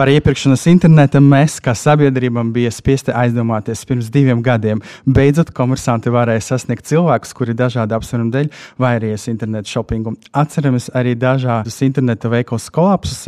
Par 0.00 0.08
iepirkšanas 0.08 0.62
internetu 0.70 1.20
mēs, 1.20 1.58
kā 1.60 1.74
sabiedrībam, 1.76 2.54
bija 2.54 2.70
spiesti 2.72 3.12
aizdomāties 3.12 3.82
pirms 3.84 4.06
diviem 4.08 4.38
gadiem. 4.40 4.78
Beidzot, 5.04 5.50
komersanti 5.52 6.08
varēja 6.08 6.40
sasniegt 6.46 6.86
cilvēkus, 6.88 7.34
kuri 7.36 7.52
dažādu 7.52 7.98
apsvērumu 7.98 8.32
dēļ 8.32 8.48
vairījies 8.80 9.28
internetu 9.28 9.68
shoppingu. 9.68 10.14
Atceramies 10.32 10.86
arī 10.96 11.12
dažādus 11.20 11.76
internetu 11.84 12.30
veikalu 12.32 12.72
kolapsus, 12.72 13.26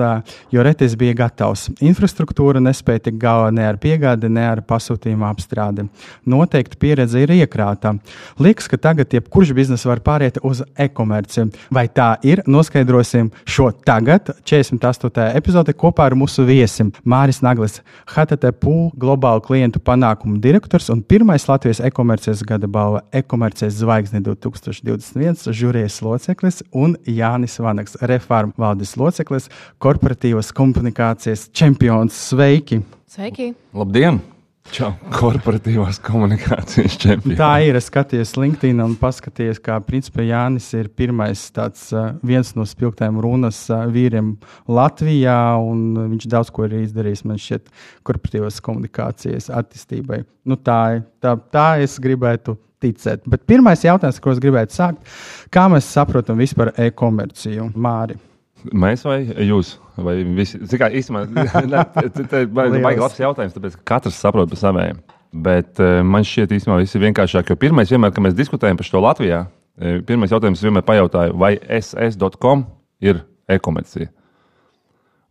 jo 0.49 0.65
retais 0.65 0.95
bija 0.97 1.19
gatavs. 1.19 1.67
Infrastruktūra 1.85 2.65
nespēja 2.65 3.05
tik 3.11 3.21
galā 3.21 3.53
ne 3.53 3.69
ar 3.69 3.77
piegādi, 3.77 4.33
ne 4.33 4.47
ar 4.55 4.65
pasūtījumu 4.65 5.29
apstrādi. 5.29 5.85
Noteikti 6.25 6.81
pieredze 6.81 7.21
ir 7.21 7.35
iekrāta. 7.37 7.99
Liekas, 8.41 8.71
ka 8.73 8.81
tagad 8.81 9.13
jebkurš 9.13 9.53
bizness 9.61 9.85
var 9.91 10.01
pāriet 10.01 10.41
uz 10.41 10.65
e-komerci. 10.73 11.51
Vai 11.69 11.85
tā 11.93 12.15
ir? 12.25 12.41
Noskaidrosim 12.49 13.29
šo 13.45 13.69
tagad, 13.85 14.33
48. 14.49 15.29
epizode 15.37 15.77
kopā 15.77 16.09
ar 16.09 16.17
mūsu 16.17 16.49
viesu 16.49 16.62
viesim 16.63 16.93
Māris 17.05 17.43
Naglis, 17.45 17.81
HTTP 18.15 18.73
globālu 18.99 19.43
klientu 19.45 19.83
panākumu 19.83 20.39
direktors 20.43 20.91
un 20.93 21.03
pirmais 21.03 21.47
Latvijas 21.51 21.83
e-komercijas 21.85 22.45
gada 22.47 22.71
balva 22.71 23.03
e-komercijas 23.13 23.81
zvaigzne 23.81 24.23
2021 24.27 25.51
žūrijas 25.63 26.01
loceklis 26.05 26.63
un 26.73 26.97
Jānis 27.09 27.59
Vanaks, 27.63 27.99
reformu 28.13 28.55
valdes 28.63 28.97
loceklis, 29.01 29.51
korporatīvas 29.83 30.53
komunikācijas 30.57 31.49
čempions. 31.57 32.19
Sveiki! 32.33 32.83
Sveiki! 33.13 33.53
Labdien! 33.77 34.23
Čau, 34.71 34.93
korporatīvās 35.13 35.99
komunikācijas 36.05 36.95
čempions. 37.03 37.37
Tā 37.41 37.51
ir. 37.67 37.77
Es 37.77 37.89
skatījos 37.91 38.37
LinkedIn 38.39 38.79
un 38.85 38.95
paskatījos, 39.01 39.59
kā 39.65 39.81
principā 39.85 40.23
Jānis 40.25 40.69
ir 40.79 40.89
pirmais 40.97 41.43
tāds 41.53 41.89
uh, 41.91 42.13
viens 42.25 42.55
no 42.55 42.65
spilgtiem 42.69 43.19
runas 43.25 43.59
uh, 43.73 43.83
vīriem 43.93 44.37
Latvijā, 44.71 45.37
viņš 46.15 46.29
daudz 46.31 46.55
ko 46.55 46.69
ir 46.69 46.79
izdarījis 46.85 47.25
man 47.29 47.43
šķiet 47.43 47.69
korporatīvās 48.07 48.63
komunikācijas 48.65 49.51
attīstībai. 49.53 50.23
Nu, 50.49 50.57
tā, 50.57 51.03
tā, 51.21 51.37
tā 51.53 51.69
es 51.83 51.99
gribētu 52.03 52.57
ticēt. 52.83 53.27
Bet 53.31 53.45
pirmais 53.51 53.85
jautājums, 53.85 54.23
ko 54.23 54.33
es 54.33 54.43
gribētu 54.43 54.79
sākt, 54.79 55.15
kā 55.53 55.69
mēs 55.73 55.91
saprotam 55.91 56.41
vispār 56.41 56.73
e-komerciju, 56.87 57.73
Māri? 57.75 58.17
Mēs 58.71 59.03
vai 59.07 59.19
jūs? 59.49 59.75
Vai 59.99 60.21
visi? 60.37 60.61
Kā, 60.79 60.89
īstenībā, 60.95 61.25
tas 61.97 62.39
ir 62.39 62.53
baigi 62.55 63.03
labs 63.03 63.19
jautājums, 63.21 63.57
tāpēc 63.57 63.77
ka 63.81 63.87
katrs 63.97 64.21
saprot 64.23 64.53
par 64.53 64.61
saviem. 64.61 65.03
Bet 65.33 65.81
uh, 65.81 66.01
man 66.05 66.27
šķiet, 66.29 66.53
īstenībā 66.59 66.79
viss 66.83 66.97
ir 66.97 67.05
vienkāršāk. 67.07 67.53
Jo 67.53 67.59
pirmais, 67.59 67.91
vienmēr, 67.93 68.13
kad 68.15 68.25
mēs 68.27 68.37
diskutējam 68.39 68.79
par 68.79 68.89
šo 68.89 69.03
Latvijā, 69.03 69.45
uh, 69.49 70.01
pirmais 70.09 70.33
jautājums 70.33 70.63
vienmēr 70.65 70.85
pajautāja, 70.87 71.33
vai 71.35 71.55
ss.com 71.81 72.67
ir 73.03 73.25
e-komercija. 73.51 74.13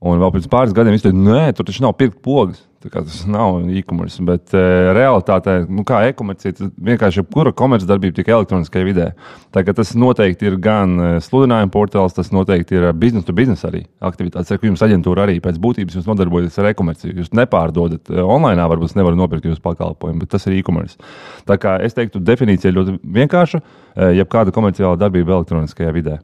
Un 0.02 0.18
vēl 0.18 0.32
pirms 0.34 0.50
pāris 0.50 0.74
gadiem 0.74 0.96
es 0.98 1.04
teicu, 1.04 1.14
nē, 1.22 1.52
tur 1.54 1.68
taču 1.68 1.84
nav 1.84 1.94
pirkt 2.00 2.24
pogas. 2.26 2.64
Tas 2.82 3.20
nav 3.30 3.60
e-commerce, 3.78 4.18
bet 4.26 4.56
uh, 4.56 4.88
realitātē, 4.98 5.60
nu, 5.70 5.84
kā 5.86 6.00
e-komercija, 6.10 6.56
tas 6.58 6.72
vienkārši 6.82 7.22
jebkura 7.22 7.52
komercdarbība 7.54 8.18
tikai 8.18 8.34
elektroniskajā 8.34 8.88
vidē. 8.88 9.06
Tas 9.54 9.92
noteikti 9.94 10.50
ir 10.50 10.58
gan 10.64 10.96
uh, 10.98 11.12
sludinājuma 11.22 11.70
portāls, 11.76 12.16
tas 12.18 12.34
noteikti 12.34 12.80
ir 12.80 12.88
biznesa 12.98 13.30
to 13.30 13.36
biznesa 13.38 13.70
arī 13.70 13.84
aktivitātes. 14.10 14.50
Ar 14.56 14.66
jums 14.66 14.82
aģentūra 14.88 15.28
arī 15.28 15.38
pēc 15.46 15.62
būtības 15.62 16.00
jūs 16.00 16.10
nodarbojaties 16.10 16.58
ar 16.58 16.72
e-komerciju. 16.72 17.14
Jūs 17.22 17.30
nepārdodat 17.38 18.10
uh, 18.10 18.24
online, 18.26 18.66
varbūt 18.74 18.98
nevarat 18.98 19.22
nopirkt 19.22 19.46
jūsu 19.52 19.62
pakalpojumu, 19.70 20.24
bet 20.26 20.34
tas 20.34 20.50
ir 20.50 20.58
e-commerce. 20.58 20.98
Tā 21.46 21.62
kā 21.62 21.78
es 21.86 21.94
teiktu, 21.94 22.24
definīcija 22.26 22.74
ļoti 22.74 22.98
vienkārša, 23.22 23.62
uh, 23.62 24.10
jebkāda 24.18 24.58
komerciāla 24.58 24.98
darbība 25.06 25.38
elektroniskajā 25.38 25.94
vidē. 26.02 26.18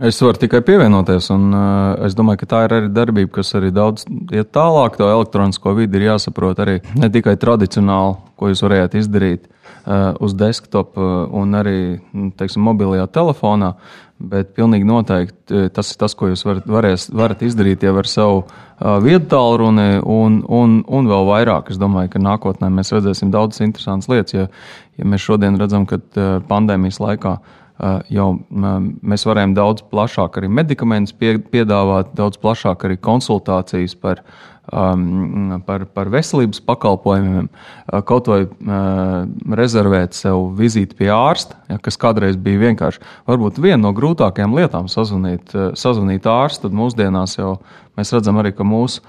Es 0.00 0.16
varu 0.24 0.40
tikai 0.40 0.62
pievienoties, 0.64 1.26
un 1.34 1.50
uh, 1.52 2.06
es 2.06 2.14
domāju, 2.16 2.40
ka 2.40 2.46
tā 2.48 2.60
ir 2.64 2.74
arī 2.78 2.88
darbība, 2.96 3.28
kas 3.34 3.50
arī 3.58 3.68
daudz 3.76 4.06
iet 4.32 4.48
tālāk. 4.56 4.96
To 4.96 5.10
elektronisko 5.12 5.74
vidi 5.76 6.00
ir 6.00 6.06
jāsaprot 6.06 6.62
arī 6.64 6.78
ne 6.96 7.10
tikai 7.12 7.34
tradicionāli, 7.36 8.16
ko 8.40 8.48
jūs 8.48 8.64
varējāt 8.64 8.96
izdarīt 9.02 9.44
uh, 9.50 10.16
uz 10.16 10.32
desktop 10.32 10.96
uh, 10.96 11.28
un 11.36 11.52
arī 11.60 11.76
nu, 12.08 12.30
teiksim, 12.32 12.64
mobilajā 12.64 13.04
telefonā, 13.12 13.74
bet 14.16 14.56
pilnīgi 14.56 14.88
noteikti 14.88 15.68
tas 15.76 15.92
ir 15.92 16.00
tas, 16.00 16.16
ko 16.16 16.32
jūs 16.32 16.46
varat, 16.48 16.72
varēs, 16.72 17.08
varat 17.12 17.44
izdarīt 17.44 17.84
jau 17.84 17.92
ar 18.00 18.08
savu 18.08 18.42
uh, 18.46 18.96
vietu 19.04 19.28
tālruni 19.36 20.00
un, 20.00 20.40
un, 20.48 20.80
un 20.88 21.10
vēl 21.12 21.34
vairāk. 21.34 21.68
Es 21.68 21.76
domāju, 21.76 22.14
ka 22.16 22.28
nākotnē 22.30 22.72
mēs 22.72 22.96
redzēsim 22.96 23.34
daudzas 23.34 23.60
interesantas 23.60 24.08
lietas, 24.08 24.40
ja, 24.40 24.48
ja 24.96 25.04
mēs 25.04 25.28
šodien 25.28 25.60
redzam, 25.60 25.84
ka 25.84 26.00
uh, 26.00 26.38
pandēmijas 26.48 27.02
laikā 27.04 27.36
uh, 27.36 27.58
jau 28.12 28.28
mēs 28.52 29.26
varējām 29.26 29.54
daudz 29.56 29.84
plašāk 29.90 30.38
arī 30.38 30.50
medikamentus 30.52 31.14
piedāvāt, 31.16 32.12
daudz 32.18 32.38
plašāk 32.42 32.86
arī 32.86 32.98
konsultācijas 33.02 33.96
par, 33.98 34.22
par, 35.66 35.84
par 35.90 36.10
veselības 36.12 36.62
pakalpojumiem, 36.62 37.48
kaut 38.06 38.30
vai 38.30 38.40
uh, 38.46 39.24
rezervēt 39.58 40.14
sev 40.14 40.52
vizīti 40.58 40.96
pie 41.00 41.10
ārsta, 41.12 41.58
ja, 41.68 41.80
kas 41.82 41.98
kādreiz 42.00 42.38
bija 42.38 42.68
vienkārši. 42.68 43.02
Varbūt 43.28 43.58
viena 43.62 43.80
no 43.82 43.94
grūtākajām 43.96 44.54
lietām 44.56 44.88
sazvanīt, 44.92 45.50
sazvanīt 45.78 46.28
ārstu, 46.30 46.68
tad 46.68 46.78
mūsdienās 46.78 47.38
jau 47.40 47.56
mēs 47.98 48.14
redzam 48.14 48.38
arī, 48.40 48.54
ka 48.56 48.66
mūsu 48.66 49.02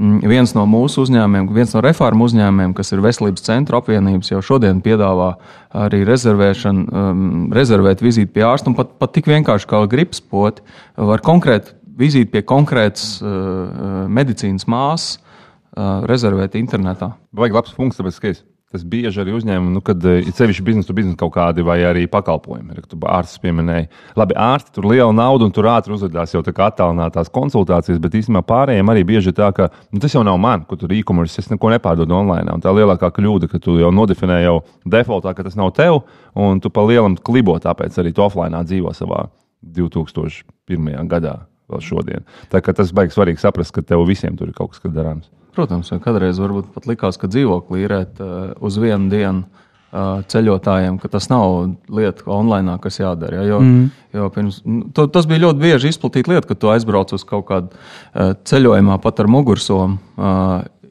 Mm, 0.00 0.22
viens 0.24 0.54
no 0.56 0.62
mūsu 0.64 1.02
uzņēmumiem, 1.04 1.50
viens 1.52 1.74
no 1.74 1.82
reformu 1.84 2.24
uzņēmumiem, 2.24 2.72
kas 2.76 2.88
ir 2.94 3.02
Veselības 3.04 3.44
centra 3.44 3.82
apvienības, 3.82 4.30
jau 4.30 4.38
šodien 4.40 4.78
piedāvā 4.80 5.34
arī 5.76 6.00
rezervēšanu, 6.08 6.84
um, 6.88 7.34
rezervēt 7.52 8.00
vizīti 8.00 8.32
pie 8.38 8.46
ārsta. 8.48 8.72
Pat, 8.78 8.94
pat 8.96 9.12
tik 9.18 9.28
vienkārši 9.28 9.68
kā 9.68 9.82
gripas 9.92 10.22
poti, 10.24 10.64
var 10.96 11.20
konkrēti 11.26 11.76
vizīti 11.98 12.30
pie 12.32 12.44
konkrētas 12.46 13.18
uh, 13.22 14.06
medicīnas 14.12 14.68
māsas 14.70 15.18
uh, 15.18 16.06
rezervēt 16.10 16.58
internetā. 16.60 17.12
Vajag 17.36 17.60
labs 17.60 17.76
punkts, 17.76 18.00
tāpēc, 18.00 18.22
ka 18.22 18.32
es 18.34 18.44
Tas 18.70 18.84
bieži 18.86 19.18
arī 19.18 19.32
uzņēmumi, 19.34 19.72
nu, 19.74 19.80
kad 19.82 20.04
ir 20.06 20.28
sevišķi 20.30 20.62
biznesa, 20.62 20.94
biznesa 20.94 21.18
kaut 21.18 21.32
kādi 21.34 21.64
vai 21.66 21.80
arī 21.82 22.04
pakalpojumi. 22.06 22.76
Ir, 22.78 22.84
tu 22.86 22.98
ārsts 23.02 23.40
pieminēja, 23.42 23.88
labi, 24.14 24.36
ārsti 24.38 24.76
tur 24.76 24.86
liela 24.92 25.10
nauda 25.10 25.48
un 25.48 25.54
tur 25.56 25.66
ātri 25.72 25.96
uzvedās 25.96 26.36
jau 26.36 26.44
tā 26.46 26.54
kā 26.54 26.68
attālinātās 26.70 27.32
konsultācijas, 27.34 27.98
bet 27.98 28.14
īstenībā 28.20 28.44
pārējiem 28.46 28.94
arī 28.94 29.02
bieži 29.10 29.34
tā, 29.34 29.50
ka 29.56 29.72
nu, 29.90 29.98
tas 29.98 30.14
jau 30.14 30.22
nav 30.22 30.38
man, 30.38 30.62
kur 30.70 30.78
tur 30.78 30.94
e-commerce, 30.94 31.42
es 31.42 31.50
neko 31.50 31.74
nepārdodu 31.74 32.14
online. 32.14 32.60
Tā 32.62 32.70
lielākā 32.78 33.10
kļūda, 33.18 33.50
ka 33.50 33.58
tu 33.58 33.74
jau 33.82 33.90
nodefinē 33.90 34.38
jau 34.44 34.60
defaultā, 34.86 35.34
ka 35.34 35.50
tas 35.50 35.58
nav 35.58 35.74
tev, 35.74 36.04
un 36.38 36.62
tu 36.62 36.70
pa 36.70 36.86
lielam 36.86 37.18
klibo, 37.18 37.58
tāpēc 37.58 37.98
arī 37.98 38.14
tu 38.14 38.22
offline 38.22 38.62
dzīvo 38.70 38.94
savā 38.94 39.26
2001. 39.66 40.94
gadā 41.10 41.40
vēl 41.70 41.84
šodien. 41.84 42.26
Tā 42.52 42.62
kā 42.64 42.74
tas 42.76 42.92
baigs 42.96 43.16
svarīgi 43.18 43.42
saprast, 43.42 43.74
ka 43.76 43.84
tev 43.86 44.04
visiem 44.08 44.36
tur 44.38 44.50
ir 44.50 44.56
kaut 44.56 44.74
kas 44.74 44.92
darāms. 44.92 45.30
Protams, 45.56 45.90
kādreiz 46.02 46.38
varbūt 46.40 46.70
pat 46.74 46.86
likās, 46.86 47.18
ka 47.18 47.30
dzīvokli 47.30 47.82
īrēt 47.84 48.20
uh, 48.22 48.52
uz 48.62 48.78
vienu 48.78 49.10
dienu 49.10 49.42
uh, 49.44 50.20
ceļotājiem, 50.30 51.00
ka 51.02 51.10
tas 51.10 51.26
nav 51.32 51.72
lieta 51.90 52.28
online, 52.30 52.76
kas 52.82 53.00
jādara. 53.00 53.40
Ja? 53.40 53.48
Jo, 53.54 53.60
mm. 53.64 53.88
jo 54.14 54.28
pirms, 54.34 54.60
to, 54.94 55.08
tas 55.10 55.26
bija 55.30 55.48
ļoti 55.48 55.64
bieži 55.64 55.90
izplatīta 55.90 56.34
lieta, 56.34 56.46
kad 56.52 56.62
tu 56.62 56.70
aizbrauc 56.70 57.14
uz 57.16 57.26
kaut 57.26 57.48
kādu 57.50 57.74
uh, 57.74 58.36
ceļojumā 58.46 59.00
pat 59.02 59.24
ar 59.24 59.30
mugursomu. 59.32 59.98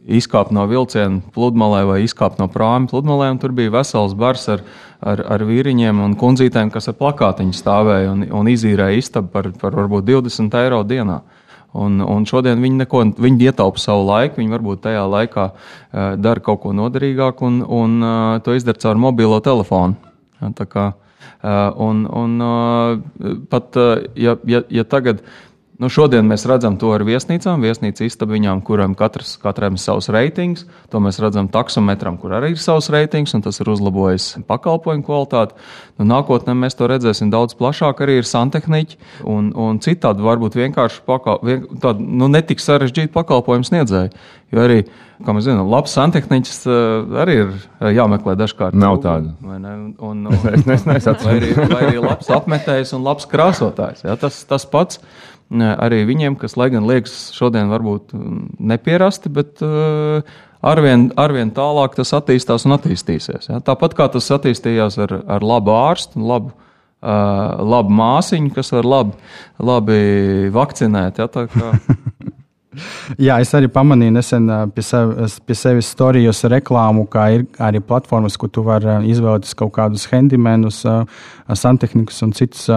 Uh, 0.09 0.17
Izkāpt 0.19 0.51
no 0.55 0.65
vilciena 0.65 1.21
pludmalē 1.35 1.83
vai 1.85 1.99
izkāpt 2.03 2.41
no 2.41 2.50
prāmja 2.50 2.89
pludmalē, 2.89 3.29
tur 3.41 3.53
bija 3.53 3.77
vesels 3.77 4.15
bars 4.17 4.47
ar, 4.50 4.63
ar, 5.06 5.21
ar 5.38 5.45
vīriņiem 5.45 6.01
un 6.01 6.15
kundzītēm, 6.17 6.71
kas 6.73 6.89
ar 6.89 6.97
plakātiņu 6.97 7.53
stāvēja 7.53 8.15
un, 8.15 8.25
un 8.41 8.50
izīrēja 8.50 8.97
istabu 8.97 9.29
par, 9.35 9.51
par 9.61 9.77
varbūt 9.77 10.09
20 10.09 10.57
eiro 10.63 10.81
dienā. 10.83 11.21
Uh, 11.21 11.45
Un, 11.77 12.00
un 12.01 12.23
šodien 12.25 12.57
viņi, 12.63 12.79
neko, 12.81 13.03
viņi 13.21 13.51
ietaupa 13.51 13.81
savu 13.81 14.07
laiku, 14.07 14.39
viņi 14.41 14.53
varbūt 14.56 14.81
tajā 14.88 15.03
laikā 15.06 15.44
uh, 15.51 16.15
dara 16.17 16.41
kaut 16.41 16.63
ko 16.63 16.73
noderīgāku, 16.73 17.45
un, 17.45 17.59
un 17.62 18.00
uh, 18.01 18.39
to 18.41 18.55
izdara 18.57 18.81
caur 18.81 18.97
mobilo 18.97 19.38
telefonu. 19.45 19.94
Ja, 20.41 20.50
kā, 20.65 20.88
uh, 20.95 21.51
un, 21.85 22.07
un 22.09 22.33
uh, 22.41 23.38
pat, 23.51 23.77
uh, 23.77 24.01
ja, 24.17 24.33
ja, 24.50 24.63
ja 24.73 24.88
tagad 24.88 25.21
Nu, 25.79 25.87
šodien 25.87 26.27
mēs 26.27 26.43
redzam 26.43 26.75
to 26.75 26.89
ar 26.91 27.05
viesnīcām, 27.07 27.61
viesnīcu 27.63 28.03
istabiņām, 28.03 28.59
kurām 28.67 28.97
katrs, 28.99 29.37
katram 29.39 29.77
ir 29.77 29.79
savs 29.79 30.09
reitings. 30.11 30.65
To 30.91 30.99
mēs 30.99 31.21
redzam 31.23 31.47
taksometram, 31.47 32.17
kur 32.19 32.33
arī 32.35 32.49
ir 32.51 32.59
savs 32.59 32.89
reitings, 32.91 33.31
un 33.37 33.45
tas 33.45 33.61
ir 33.63 33.71
uzlabojis 33.71 34.33
pakalpojumu 34.49 35.05
kvalitāti. 35.07 35.55
Nu, 35.95 36.09
nākotnē 36.11 36.57
mēs 36.59 36.75
to 36.75 36.89
redzēsim 36.91 37.31
daudz 37.31 37.55
plašāk. 37.55 38.03
Arī 38.03 38.17
ir 38.19 38.27
santehniķi 38.27 38.99
un, 39.23 39.53
un 39.55 39.79
citādi 39.79 40.25
varbūt 40.27 40.59
vienkārši 40.59 40.99
pakal, 41.07 41.39
vien, 41.47 41.63
tādi, 41.79 42.03
nu, 42.03 42.27
netik 42.27 42.59
sarežģīti 42.59 43.15
pakalpojumu 43.15 43.71
sniedzēji. 43.71 44.11
Jo 44.51 44.65
arī, 44.65 44.81
kā 45.23 45.31
mēs 45.37 45.47
zinām, 45.47 45.71
labs 45.71 45.95
santehniķis 45.95 46.61
eh, 46.67 47.17
arī 47.23 47.39
ir 47.45 47.55
eh, 47.55 47.93
jāmeklē 47.95 48.35
dažkārt. 48.35 48.75
Nav 48.75 48.99
tāda. 49.07 49.31
Ne? 49.47 49.73
Un, 49.95 50.27
un, 50.27 50.43
es 50.75 50.87
nesaku, 50.89 51.23
vai, 51.23 51.39
vai 51.71 51.81
arī 51.87 52.03
labs 52.03 52.35
apmetējs 52.35 52.97
un 52.99 53.07
labs 53.07 53.31
krāsotājs. 53.31 54.03
Ja? 54.09 54.19
Tas, 54.19 54.43
tas 54.49 54.67
pats 54.67 54.99
arī 55.50 56.04
viņiem, 56.10 56.38
kas, 56.40 56.56
lai 56.60 56.69
gan 56.74 56.88
liekas, 56.90 57.31
šodien 57.36 57.72
varbūt 57.72 58.13
mm, 58.13 58.40
nepierasti, 58.72 59.31
bet 59.34 59.63
uh, 59.66 60.22
arvien, 60.62 61.10
arvien 61.19 61.51
tālāk 61.56 61.98
tas 61.98 62.13
attīstās 62.18 62.68
un 62.68 62.78
attīstīsies. 62.78 63.50
Ja? 63.50 63.62
Tāpat 63.66 63.98
kā 63.98 64.10
tas 64.13 64.30
attīstījās 64.38 65.00
ar, 65.06 65.16
ar 65.25 65.46
labu 65.46 65.75
ārstu 65.78 66.22
un 66.22 66.28
labu. 66.34 66.57
Uh, 67.00 67.56
labu 67.63 67.94
māsiņu, 67.96 68.50
kas 68.51 68.74
var 68.74 68.84
labi, 68.84 69.13
labi 69.63 70.50
vakcinēt. 70.51 71.22
Ja, 71.22 71.30
Jā, 73.18 73.39
es 73.42 73.50
arī 73.57 73.66
pamanīju 73.74 74.13
nesen 74.13 74.44
pie, 74.75 74.83
sev, 74.86 75.16
pie 75.42 75.56
sevis 75.57 75.88
storijos 75.89 76.44
reklāmu, 76.54 77.07
kā 77.10 77.24
ir 77.33 77.45
arī 77.57 77.81
platformas, 77.81 78.36
kur 78.38 78.51
tu 78.54 78.62
vari 78.68 79.10
izvēlēties 79.10 79.56
kaut 79.57 79.74
kādus 79.74 80.06
handymenus, 80.12 80.83
santehnikus 81.50 82.21
un 82.21 82.36
citus 82.38 82.68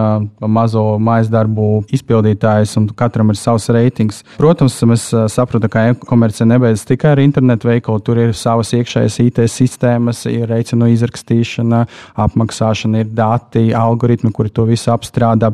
mazo 0.41 0.97
mājas 0.97 1.29
darbu 1.29 1.83
izpildītājus, 1.93 2.73
un 2.81 2.87
katram 2.97 3.29
ir 3.29 3.37
savs 3.37 3.69
reitings. 3.69 4.23
Protams, 4.39 4.79
mēs 4.89 5.05
saprotam, 5.29 5.69
ka 5.69 5.85
e-komercija 5.91 6.49
nebeidzas 6.49 6.89
tikai 6.89 7.13
ar 7.13 7.21
internetu 7.21 7.69
veikalu. 7.69 8.01
Tur 8.01 8.23
ir 8.25 8.33
savas 8.33 8.73
iekšējas 8.73 9.19
IT 9.27 9.43
sistēmas, 9.45 10.25
ir 10.31 10.49
rēķinu 10.49 10.89
izrakstīšana, 10.95 11.83
apmaksāšana, 12.25 13.05
ir 13.05 13.13
dati, 13.13 13.67
algoritmi, 13.77 14.33
kuri 14.33 14.49
to 14.49 14.65
visu 14.73 14.89
apstrādā. 14.95 15.53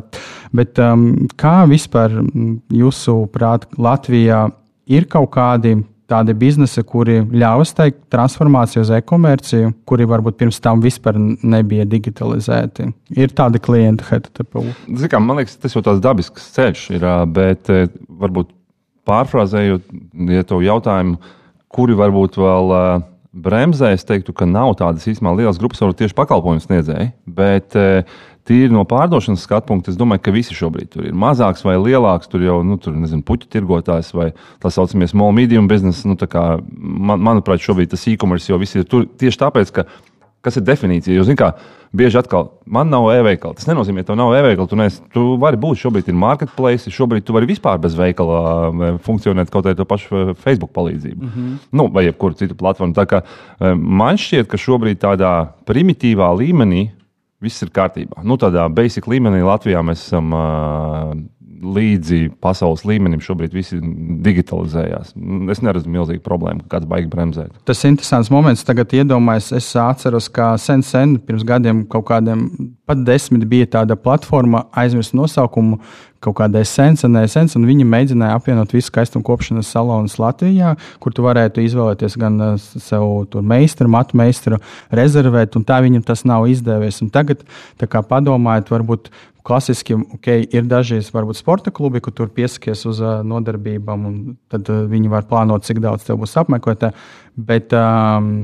Bet 0.56 0.80
um, 0.82 1.28
kā 1.38 1.62
vispār 1.70 2.16
jūsuprāt 2.74 3.68
Latvijā? 3.78 4.48
ir 4.90 5.06
kaut 5.10 5.30
kādi 5.34 5.78
tādi 6.10 6.34
biznesi, 6.34 6.82
kuri 6.82 7.20
ļaus 7.22 7.70
teikt 7.78 8.00
transformāciju 8.10 8.82
uz 8.82 8.90
e-komerciju, 8.96 9.70
kuri 9.86 10.08
varbūt 10.10 10.40
pirms 10.40 10.58
tam 10.62 10.82
vispār 10.82 11.18
nebija 11.20 11.86
digitalizēti. 11.86 12.88
Ir 13.14 13.34
tādi 13.38 13.60
klienti, 13.62 14.08
HTTP. 14.08 14.64
Zikā, 15.04 15.20
man 15.22 15.38
liekas, 15.38 15.54
tas 15.62 15.76
jau 15.76 15.84
tāds 15.86 16.02
dabisks 16.02 16.50
ceļš 16.56 16.88
ir, 16.96 17.06
bet 17.30 17.70
varbūt 17.70 18.50
pārfrāzējot, 19.06 19.86
ja 20.34 20.42
tev 20.46 20.66
jautājumu, 20.66 21.20
kuri 21.70 21.94
varbūt 21.98 22.40
vēl 22.42 22.74
bremzē, 23.30 23.92
es 23.94 24.02
teiktu, 24.06 24.34
ka 24.34 24.50
nav 24.50 24.74
tādas 24.80 25.06
īstenībā 25.06 25.36
lielas 25.38 25.62
grupas, 25.62 25.78
varbūt 25.84 26.02
tieši 26.02 26.18
pakalpojumu 26.18 26.64
sniedzēji, 26.64 27.12
bet 27.30 27.78
Tīri 28.50 28.72
no 28.74 28.82
pārdošanas 28.88 29.44
skatu 29.46 29.68
punkta, 29.68 29.92
es 29.92 29.98
domāju, 29.98 30.24
ka 30.26 30.34
visi 30.34 30.56
šobrīd 30.58 30.90
tur 30.90 31.06
ir 31.06 31.14
mazāks 31.14 31.62
vai 31.62 31.76
lielāks. 31.78 32.30
Tur 32.30 32.42
jau 32.42 32.60
nu, 32.66 32.80
tur, 32.82 32.96
nezinu, 32.98 33.22
puķu 33.26 33.46
tirgotājs 33.52 34.10
vai 34.16 34.32
tā 34.62 34.72
saucamie 34.74 35.06
small 35.10 35.36
medium 35.36 35.70
business. 35.70 36.02
Nu, 36.08 36.18
kā, 36.18 36.44
man, 36.74 37.22
manuprāt, 37.22 37.62
šobrīd 37.62 37.92
tas 37.94 38.08
e-commerce 38.10 38.50
jau 38.50 38.58
viss 38.58 38.74
ir 38.74 38.88
tur 38.90 39.06
tieši 39.20 39.44
tāpēc, 39.44 39.70
ka 39.76 39.86
kas 40.44 40.56
ir 40.56 40.64
definīcija. 40.64 41.14
Jo, 41.14 41.36
kā, 41.38 41.50
bieži 41.96 42.20
atkal, 42.20 42.50
man 42.70 42.90
nav 42.92 43.08
e-veikala. 43.12 43.56
Tas 43.58 43.68
nenozīmē, 43.68 44.04
ka 44.04 44.10
tev 44.10 44.18
nav 44.20 44.32
e-veikala. 44.38 44.70
Tu, 44.70 44.78
neesi, 44.80 45.02
tu 45.14 45.24
vari 45.40 45.60
būt, 45.60 45.80
šobrīd 45.82 46.08
ir 46.10 46.16
marketplace, 46.18 46.92
šobrīd 46.94 47.26
tu 47.28 47.36
vari 47.36 47.48
vispār 47.50 47.80
bez 47.82 47.96
veikala 47.98 48.38
e, 48.70 48.92
funkcionēt 49.04 49.52
kaut 49.52 49.68
kādā 49.68 49.86
pašu 49.88 50.22
e, 50.22 50.36
Facebook 50.40 50.72
palīdzību. 50.76 51.20
Mm 51.20 51.34
-hmm. 51.34 51.58
nu, 51.76 51.88
vai 51.92 52.06
jebkuru 52.06 52.38
citu 52.40 52.56
platformu. 52.56 52.96
Tā 52.96 53.06
kā, 53.06 53.22
e, 53.22 53.74
man 53.74 54.16
šķiet, 54.16 54.48
ka 54.48 54.56
šobrīd 54.56 55.02
tādā 55.02 55.34
primitīvā 55.68 56.32
līmenī 56.40 56.88
viss 57.40 57.64
ir 57.64 57.72
kārtībā. 57.74 58.22
Nu, 58.26 58.36
tādā 58.40 58.66
basic 58.72 59.08
līmenī 59.10 59.42
Latvijā 59.46 59.82
mēs 59.86 60.06
esam 60.06 60.34
uh, 60.36 61.14
līdzi 61.60 62.30
pasaules 62.42 62.84
līmenim. 62.88 63.22
Šobrīd 63.24 63.54
viss 63.54 63.74
digitalizējās. 64.24 65.14
Es 65.52 65.62
neredzu 65.64 65.92
milzīgu 65.92 66.22
problēmu, 66.24 66.66
kāds 66.72 66.88
baigs 66.90 67.10
bremzēt. 67.12 67.54
Tas 67.68 67.84
ir 67.84 67.92
interesants 67.94 68.32
moments. 68.32 68.64
Tagad 68.66 68.92
iedomājos, 68.96 69.52
es 69.56 69.70
atceros, 69.78 70.30
ka 70.32 70.52
sen, 70.60 70.84
sen 70.86 71.18
pirms 71.24 71.46
gadiem, 71.46 71.84
kaut 71.90 72.08
kādiem 72.10 72.46
pat 72.88 73.02
desmit, 73.06 73.46
bija 73.50 73.68
tāda 73.78 73.96
platforma, 73.98 74.64
aizmirst 74.80 75.14
nosaukumu, 75.14 75.78
kaut 76.20 76.36
kādai 76.36 76.66
sensenai, 76.68 77.24
sens, 77.32 77.54
un 77.56 77.64
viņi 77.68 77.86
mēģināja 77.88 78.36
apvienot 78.36 78.74
visu 78.74 78.90
skaistumu 78.90 79.24
kopšanas 79.24 79.70
salonus 79.72 80.18
Latvijā, 80.20 80.74
kur 81.00 81.14
tu 81.16 81.24
varētu 81.24 81.64
izvēlēties 81.64 82.16
gan 82.20 82.36
uh, 82.44 82.50
sev 82.60 83.30
meistaru, 83.40 83.92
matu 83.94 84.18
meistaru 84.20 84.60
rezervēt, 84.92 85.56
un 85.56 85.64
tā 85.64 85.80
viņam 85.84 86.04
tas 86.10 86.26
nav 86.28 86.44
izdevies. 86.52 87.00
Un 87.04 87.12
tagad, 87.14 87.46
kā 87.80 88.04
padomājot, 88.04 88.72
varbūt 88.74 89.08
klasiski 89.46 89.96
okay, 90.16 90.44
ir 90.44 90.66
daži 90.70 91.00
varbūt, 91.12 91.40
sporta 91.40 91.72
klubi, 91.74 92.02
kur 92.04 92.14
tur 92.16 92.32
piesakies 92.34 92.84
uz 92.90 93.00
uh, 93.04 93.20
nodarbībām, 93.26 94.08
un 94.08 94.18
tad 94.52 94.68
uh, 94.72 94.84
viņi 94.90 95.12
var 95.12 95.28
plānot, 95.30 95.66
cik 95.66 95.82
daudz 95.84 96.06
tev 96.06 96.20
būs 96.22 96.36
apmeklētāji. 96.42 96.96
Bet 97.40 97.72
um, 97.76 98.34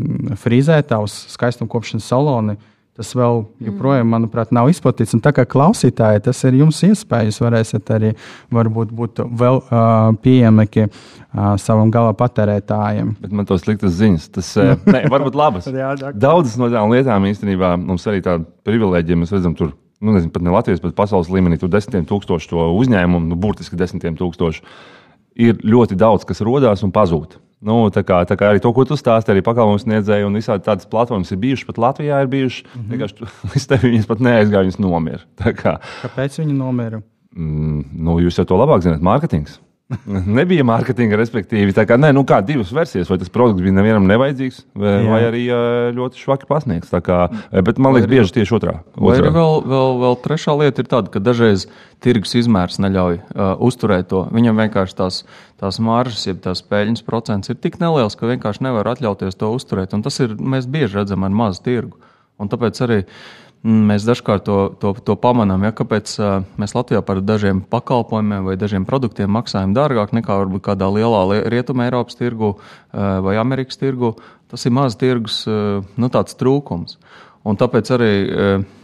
frīzētājs, 0.41 1.27
skaistuma 1.35 1.71
kopšanas 1.73 2.09
saloni 2.13 2.57
Tas 2.97 3.11
vēl 3.13 3.43
joprojām, 3.61 4.09
manuprāt, 4.09 4.53
nav 4.57 4.71
izplatīts. 4.73 5.13
Un 5.13 5.21
tā 5.25 5.35
kā 5.37 5.45
klausītāji, 5.45 6.23
tas 6.25 6.39
ir 6.49 6.57
jums 6.63 6.79
iespēja. 6.87 7.29
Jūs 7.29 7.43
varēsiet 7.45 7.91
arī 7.93 8.15
varbūt 8.57 8.95
būt 8.97 9.21
vēl 9.37 9.61
uh, 9.61 10.15
pieejamāki 10.25 10.87
uh, 10.87 11.51
savam 11.61 11.93
gala 11.93 12.15
patērētājiem. 12.17 13.13
Bet 13.21 13.35
man 13.37 13.49
tos 13.49 13.67
sliktas 13.67 13.99
ziņas. 13.99 14.31
Tas 14.39 14.53
uh, 14.63 14.73
ne, 14.95 15.05
varbūt 15.13 15.37
labas. 15.37 15.69
Daudzas 16.27 16.57
no 16.61 16.71
tām 16.73 16.95
lietām 16.97 17.29
īstenībā 17.29 17.75
mums 17.83 18.09
arī 18.09 18.25
tāda 18.25 18.49
privilēģija. 18.65 19.21
Mēs 19.21 19.37
redzam, 19.37 19.53
tur 19.59 19.75
nu, 20.01 20.13
nezinu, 20.13 20.33
pat 20.35 20.45
ne 20.45 20.53
Latvijas, 20.55 20.83
bet 20.85 20.97
pasaules 20.99 21.31
līmenī 21.33 21.59
tur 21.61 21.71
desmitiem 21.73 22.07
tūkstošu 22.09 22.53
to 22.53 22.69
uzņēmumu, 22.77 23.31
nu, 23.31 23.39
burtiski 23.41 23.79
desmitiem 23.79 24.19
tūkstošu. 24.19 24.65
Ir 25.37 25.59
ļoti 25.65 25.99
daudz, 26.01 26.25
kas 26.29 26.41
radās 26.45 26.85
un 26.87 26.95
pazūd. 26.97 27.37
Nu, 27.67 27.87
tā, 27.93 28.03
kā, 28.05 28.21
tā 28.29 28.37
kā 28.37 28.51
arī 28.53 28.61
to, 28.63 28.71
ko 28.77 28.85
tu 28.89 28.99
stāstīji, 29.01 29.39
arī 29.39 29.43
pakalpojumu 29.45 29.81
sniedzēji 29.81 30.27
un 30.29 30.37
visādi 30.37 30.65
tādas 30.67 30.89
platformas 30.89 31.33
ir 31.33 31.41
bijušas, 31.41 31.67
pat 31.71 31.81
Latvijā 31.81 32.21
ir 32.23 32.29
bijušas. 32.33 32.65
Mm 32.69 32.81
-hmm. 32.81 32.91
Vienkārši 32.93 33.29
līdz 33.55 33.67
tev 33.71 33.85
viņas 33.85 34.09
pat 34.11 34.21
neaizgāja, 34.21 34.65
viņas 34.67 34.79
nomira. 34.79 35.21
Kā. 35.63 35.79
Kāpēc 36.03 36.41
viņi 36.41 36.53
nomira? 36.53 37.01
Mm, 37.37 37.85
nu, 37.93 38.21
jūs 38.21 38.39
jau 38.39 38.45
to 38.45 38.57
labāk 38.57 38.85
zināt, 38.85 39.01
mārketings. 39.01 39.61
Nebija 40.39 40.65
mārketinga, 40.67 41.15
respektīvi, 41.21 41.71
tā 41.75 41.85
kā, 41.87 41.95
nē, 42.01 42.09
nu 42.17 42.25
kā 42.27 42.41
divas 42.43 42.73
versijas, 42.75 43.07
vai 43.07 43.21
tas 43.21 43.31
produkts 43.31 43.63
bija 43.63 43.75
nevienam 43.77 44.09
nevajadzīgs, 44.11 44.65
vai, 44.75 44.95
Jā. 44.97 45.11
vai 45.13 45.21
arī 45.29 45.43
ļoti 45.95 46.23
švaki 46.25 46.49
pasniegts. 46.51 46.91
Kā, 47.07 47.19
bet 47.55 47.79
man 47.79 47.95
liekas, 47.95 48.11
bieži 48.11 48.35
tieši 48.41 48.57
otrā. 48.59 48.75
otrā. 48.97 49.05
Vai 49.07 49.37
vēl, 49.37 49.61
vēl, 49.71 49.95
vēl 50.03 50.19
trešā 50.25 50.57
lieta 50.59 50.83
ir 50.83 50.91
tāda, 50.91 51.13
ka 51.15 51.23
dažreiz 51.23 51.69
tirgus 52.03 52.35
izmērs 52.41 52.81
neļauj 52.83 53.21
uh, 53.21 53.55
uzturēt 53.63 54.11
to. 54.11 54.25
Viņam 54.35 54.59
vienkārši 54.65 54.99
tās, 54.99 55.23
tās 55.63 55.79
maržas, 55.79 56.27
jeb 56.27 56.43
tās 56.43 56.65
peļņas 56.67 57.07
procents 57.07 57.55
ir 57.55 57.63
tik 57.63 57.79
neliels, 57.79 58.19
ka 58.19 58.27
vienkārši 58.33 58.67
nevar 58.67 58.91
atļauties 58.97 59.39
to 59.39 59.55
uzturēt. 59.55 59.95
Un 59.95 60.03
tas 60.03 60.19
ir, 60.25 60.35
mēs 60.35 60.67
bieži 60.67 60.99
redzam 60.99 61.23
ar 61.29 61.43
mazu 61.45 61.63
tirgu. 61.63 62.03
Un 62.43 62.51
tāpēc 62.53 62.83
arī 62.85 63.05
uh, 63.05 63.46
Mēs 63.67 64.05
dažkārt 64.07 64.45
to, 64.47 64.57
to, 64.79 64.93
to 65.03 65.17
pamanām, 65.19 65.65
ja, 65.67 65.73
kāpēc 65.75 66.13
mēs 66.61 66.75
Latvijā 66.77 67.01
par 67.03 67.19
dažiem 67.25 67.65
pakalpojumiem 67.67 68.45
vai 68.47 68.55
dažiem 68.61 68.85
produktiem 68.87 69.33
maksājam 69.35 69.73
dārgāk 69.75 70.13
nekā 70.15 70.37
varbūt 70.39 70.63
kādā 70.69 70.87
lielā 70.93 71.41
Rietumē 71.51 71.89
Eiropas 71.89 72.15
tirgu 72.21 72.53
vai 72.93 73.35
Amerikas 73.41 73.81
tirgu. 73.81 74.13
Tas 74.47 74.63
ir 74.69 74.75
mazs 74.77 74.99
tirgus 75.01 75.41
nu, 75.49 76.11
trūkums. 76.13 77.01
Un 77.47 77.59
tāpēc 77.59 77.91
arī 77.97 78.13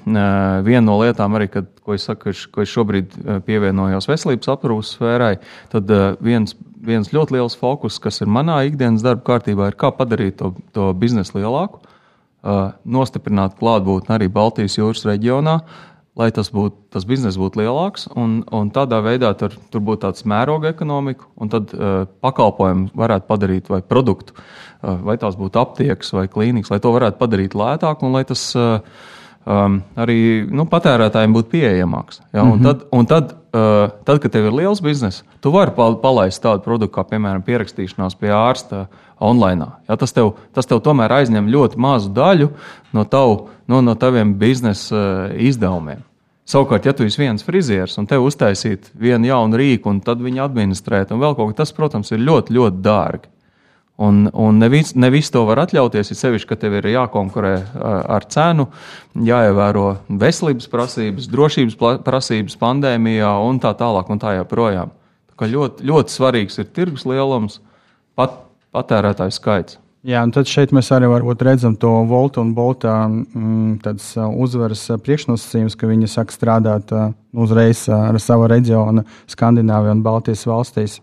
viena 0.03 0.85
no 0.89 0.99
lietām, 0.99 1.39
arī, 1.39 1.47
kad, 1.53 1.71
ko, 1.85 1.95
es 1.95 2.09
saku, 2.09 2.35
ko 2.51 2.67
es 2.67 2.75
šobrīd 2.75 3.15
pievienojos 3.47 4.11
veselības 4.11 4.51
aprūpas 4.57 4.97
sfērai, 4.97 5.37
tad 5.71 5.95
viens, 6.23 6.57
viens 6.83 7.15
ļoti 7.15 7.39
liels 7.39 7.59
fokus, 7.59 8.03
kas 8.03 8.19
ir 8.25 8.35
manā 8.35 8.65
ikdienas 8.67 9.07
darba 9.07 9.29
kārtībā, 9.31 9.71
ir 9.71 9.79
kā 9.79 9.95
padarīt 9.95 10.41
to, 10.43 10.57
to 10.75 10.91
biznesu 10.99 11.39
lielāku 11.39 11.85
nostiprināt 12.43 13.57
klātbūtni 13.61 14.17
arī 14.17 14.29
Baltijas 14.33 14.75
jūras 14.79 15.05
reģionā, 15.07 15.61
lai 16.19 16.29
tas, 16.35 16.51
būt, 16.53 16.75
tas 16.93 17.07
bizness 17.09 17.39
būtu 17.41 17.63
lielāks. 17.63 18.09
Un, 18.19 18.43
un 18.53 18.73
tādā 18.75 18.99
veidā 19.05 19.33
tur, 19.39 19.55
tur 19.73 19.85
būtu 19.85 20.03
tāds 20.05 20.27
mēroga 20.29 20.73
ekonomika, 20.75 21.29
un 21.41 21.53
tad 21.53 21.73
uh, 21.77 22.05
pakalpojumu 22.25 22.91
varētu 22.99 23.29
padarīt 23.31 23.73
vai 23.73 23.81
produktu, 23.87 24.37
uh, 24.37 24.99
vai 25.07 25.17
tās 25.23 25.39
būtu 25.41 25.63
aptiekas 25.63 26.13
vai 26.17 26.27
klīnikas, 26.33 26.75
lai 26.75 26.83
to 26.85 26.93
varētu 26.93 27.21
padarīt 27.23 27.57
lētāk 27.57 28.05
un 28.05 28.19
lai 28.19 28.27
tas 28.29 28.45
uh, 28.59 28.83
um, 29.47 29.79
arī 29.99 30.19
nu, 30.51 30.67
patērētājiem 30.71 31.35
būtu 31.37 31.53
pieejamāks. 31.53 32.21
Ja? 32.33 32.43
Mm 32.43 32.51
-hmm. 32.51 32.53
Un 32.53 32.63
tad, 32.63 32.85
un 32.93 33.07
tad, 33.07 33.33
uh, 33.33 33.91
tad, 34.05 34.21
kad 34.23 34.33
tev 34.33 34.47
ir 34.47 34.53
liels 34.53 34.81
bizness, 34.81 35.25
tu 35.41 35.51
vari 35.51 35.73
palaist 36.03 36.43
tādu 36.43 36.63
produktu 36.63 36.97
kā, 36.97 37.05
piemēram, 37.05 37.43
pierakstīšanās 37.43 38.15
pie 38.19 38.31
ārsta 38.31 38.87
online. 39.21 39.67
Ja? 39.89 39.97
Tas, 39.97 40.13
tev, 40.13 40.33
tas 40.53 40.67
tev 40.67 40.81
tomēr 40.81 41.13
aizņem 41.13 41.49
ļoti 41.49 41.79
mazu 41.79 42.09
daļu 42.09 42.49
no, 42.93 43.05
tavu, 43.05 43.49
no, 43.67 43.81
no 43.81 43.95
taviem 43.95 44.35
biznesa 44.35 44.97
uh, 44.97 45.37
izdevumiem. 45.37 46.03
Savukārt, 46.45 46.87
ja 46.87 46.93
tu 46.93 47.05
esi 47.07 47.21
viens 47.23 47.45
frizieris 47.47 47.99
un 47.99 48.07
tev 48.07 48.25
uztaisīt 48.27 48.91
vienu 48.99 49.27
jaunu 49.27 49.57
rīku, 49.57 49.89
un 49.89 50.01
tad 50.01 50.19
viņu 50.19 50.43
administrēt, 50.43 51.13
un 51.15 51.21
vēl 51.23 51.37
kaut 51.39 51.53
kas, 51.53 51.57
tas, 51.57 51.73
protams, 51.73 52.11
ir 52.11 52.19
ļoti, 52.19 52.53
ļoti 52.53 52.83
dārgi. 52.83 53.31
Un, 54.01 54.25
un 54.33 54.57
nevis, 54.59 54.95
nevis 54.97 55.29
to 55.31 55.43
var 55.47 55.61
atļauties, 55.67 56.11
ir 56.11 56.19
sevišķi, 56.19 56.49
ka 56.49 56.57
tev 56.59 56.79
ir 56.79 56.89
jākonkurē 56.95 57.53
ar 57.85 58.25
cenu, 58.33 58.67
jāievēro 59.15 59.85
veselības 60.23 60.71
prasības, 60.73 61.29
drošības 61.31 61.77
prasības 62.07 62.57
pandēmijā 62.59 63.35
un 63.45 63.61
tā 63.63 63.75
tālāk 63.79 64.11
un 64.11 64.23
tā 64.23 64.33
joprojām. 64.39 64.95
Tā 65.29 65.51
ļoti, 65.53 65.85
ļoti 65.91 66.17
svarīgs 66.17 66.59
ir 66.63 66.73
tirgus 66.73 67.05
lielums, 67.09 67.61
pat 68.17 68.41
patērētāju 68.73 69.37
skaits. 69.37 69.79
Jā, 70.03 70.19
un 70.27 70.33
tad 70.35 70.49
šeit 70.51 70.73
mēs 70.75 70.89
arī 70.91 71.07
redzam 71.47 71.77
to 71.79 71.91
Volta 72.11 72.41
un 72.43 72.49
Bolta 72.57 73.05
mm, 73.07 73.85
uzvaras 74.35 74.83
priekšnosacījumus, 74.99 75.77
ka 75.79 75.87
viņi 75.87 76.11
sāk 76.11 76.35
strādāt 76.35 76.91
uzreiz 77.31 77.85
ar 77.87 78.19
savu 78.19 78.49
reģionu, 78.51 79.05
Skandināviju 79.31 79.95
un 79.95 80.03
Baltijas 80.03 80.43
valstīs. 80.51 80.99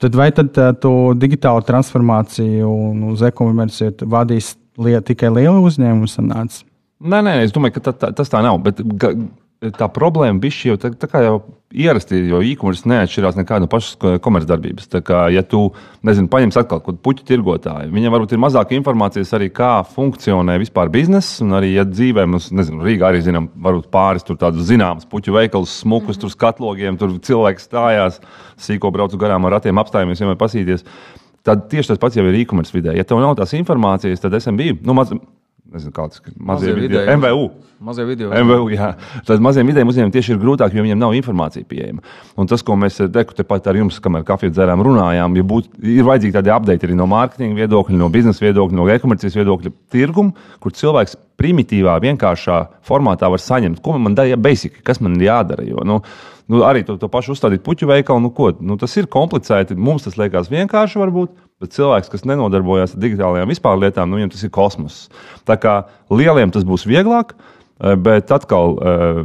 Tad 0.00 0.16
vai 0.16 0.30
tad 0.32 0.56
to 0.80 0.92
digitālo 1.20 1.60
transformāciju 1.66 2.70
uz 3.12 3.22
e-komerciju 3.28 4.08
vadīs 4.08 4.54
liet, 4.80 5.04
tikai 5.10 5.28
liela 5.34 5.60
uzņēmuma 5.60 6.08
sanāca? 6.08 6.64
Nē, 7.00 7.20
nē, 7.24 7.34
es 7.44 7.52
domāju, 7.52 7.78
ka 7.78 7.88
tā, 7.88 7.92
tā, 7.96 8.10
tas 8.16 8.32
tā 8.32 8.40
nav. 8.44 8.58
Bet 8.64 8.80
tā 9.60 9.88
problēma 9.92 10.40
bija 10.40 10.70
jau 10.70 10.76
tā, 10.80 10.88
tā 10.96 11.08
kā 11.10 11.20
jau 11.20 11.34
ierasti, 11.70 12.16
jo 12.30 12.40
e-commerce 12.42 12.88
neatšķirās 12.88 13.36
nekāda 13.36 13.66
no 13.66 13.68
pašas 13.70 13.98
komercdarbības. 14.24 14.88
Tā 14.90 15.02
kā, 15.04 15.20
ja 15.30 15.42
tu, 15.46 15.66
nezinu, 16.06 16.30
paņems 16.32 16.56
atkal 16.62 16.80
kaut 16.80 16.86
kādu 16.88 17.02
puķu 17.04 17.26
tirgotāju, 17.28 17.92
viņam 17.92 18.14
varbūt 18.16 18.34
ir 18.34 18.40
mazāk 18.42 18.72
informācijas 18.78 19.34
arī, 19.36 19.50
kā 19.54 19.72
funkcionē 19.92 20.56
vispār 20.62 20.90
bizness, 20.92 21.42
un 21.44 21.52
arī, 21.60 21.74
ja 21.76 21.84
dzīvē 21.86 22.24
mums, 22.26 22.48
nezinu, 22.56 22.82
Rīgā 22.86 23.10
arī 23.10 23.20
zinām, 23.26 23.50
varbūt 23.60 23.90
pāris 23.92 24.24
tur 24.26 24.40
tādus 24.40 24.66
zināmus 24.70 25.08
puķu 25.10 25.36
veikalus, 25.36 25.76
smukus, 25.84 26.16
mm 26.16 26.18
-hmm. 26.18 26.20
tur 26.24 26.30
skatlogiem, 26.36 26.98
tur 26.98 27.18
cilvēks 27.18 27.68
stājās, 27.68 28.20
sīko 28.56 28.90
braucu 28.90 29.20
garām 29.20 29.44
ar 29.44 29.58
ratiem 29.58 29.78
apstājumies, 29.78 30.20
vienmēr 30.20 30.40
pasīties. 30.40 30.84
Tad 31.44 31.68
tieši 31.68 31.88
tas 31.88 31.98
pats 31.98 32.16
jau 32.16 32.24
ir 32.24 32.34
e-commerce 32.34 32.72
vidē. 32.72 32.96
Ja 32.96 33.04
tev 33.04 33.20
nav 33.20 33.36
tās 33.36 33.52
informācijas, 33.56 34.20
tad 34.20 34.32
SMB, 34.40 34.82
nu, 34.84 34.94
maz, 34.94 35.12
nezinu, 35.74 35.92
kāds 35.94 36.20
mazie, 36.22 36.42
mazie 36.50 36.74
video, 36.76 37.02
MVU. 37.16 37.44
Mazie 37.80 38.04
video. 38.04 38.30
MVU, 38.44 38.68
jā. 38.74 38.90
Tad 39.24 39.40
maziem 39.40 39.70
vidējiem 39.70 39.88
uzņēmumiem 39.88 40.12
tieši 40.12 40.34
ir 40.34 40.40
grūtāk, 40.42 40.74
jo 40.76 40.84
viņiem 40.84 40.98
nav 41.00 41.14
informācija 41.16 41.64
pieejama. 41.68 42.02
Un 42.36 42.50
tas, 42.50 42.64
ko 42.66 42.76
mēs 42.76 42.98
teku 43.14 43.36
tepat 43.38 43.70
ar 43.70 43.78
jums, 43.78 44.00
kamēr 44.04 44.26
kafiju 44.28 44.52
dzērām, 44.52 44.82
runājām, 44.84 45.38
ja 45.38 45.46
būt, 45.52 45.70
ir 45.80 46.04
vajadzīgi 46.08 46.36
tādi 46.36 46.52
update 46.52 46.88
arī 46.88 46.98
no 46.98 47.06
mārketinga 47.10 47.56
viedokļa, 47.62 47.96
no 48.02 48.10
biznesa 48.12 48.44
viedokļa, 48.44 48.76
no 48.76 48.88
e-komercijas 48.92 49.38
viedokļa, 49.38 49.72
tirgumu, 49.94 50.36
kur 50.60 50.76
cilvēks 50.76 51.16
primitīvā, 51.40 51.96
vienkāršā 52.04 52.58
formātā 52.84 53.30
var 53.32 53.40
saņemt, 53.40 53.80
ko 53.84 53.96
man 53.96 54.18
dara, 54.18 54.36
basic, 54.36 54.82
kas 54.84 55.00
man 55.00 55.16
jādara. 55.22 55.64
Jo, 55.64 55.86
nu, 55.88 56.02
nu, 56.52 56.64
arī 56.68 56.84
to, 56.84 56.98
to 57.00 57.08
pašu 57.08 57.32
uzstādīt 57.32 57.64
puķu 57.64 57.88
veikalu, 57.88 58.26
nu, 58.26 58.34
ko, 58.36 58.50
nu, 58.60 58.76
tas 58.80 58.96
ir 59.00 59.08
komplicēti. 59.08 59.78
Mums 59.78 60.04
tas 60.04 60.20
liekas 60.20 60.52
vienkārši, 60.52 61.00
varbūt, 61.00 61.32
Bet 61.60 61.74
cilvēks, 61.76 62.08
kas 62.08 62.24
nenodarbojas 62.24 62.94
ar 62.96 63.02
digitālajām 63.02 63.50
vispār 63.52 63.76
lietām, 63.76 64.08
nu, 64.08 64.16
viņam 64.16 64.30
tas 64.32 64.44
ir 64.46 64.52
kosmos. 64.54 65.00
Tā 65.44 65.58
kā 65.60 65.74
lieliem 66.08 66.52
tas 66.54 66.64
būs 66.64 66.86
vieglāk. 66.88 67.34
Eh, 67.80 67.96
bet 68.00 68.32
atkal, 68.32 68.78
eh, 68.80 69.20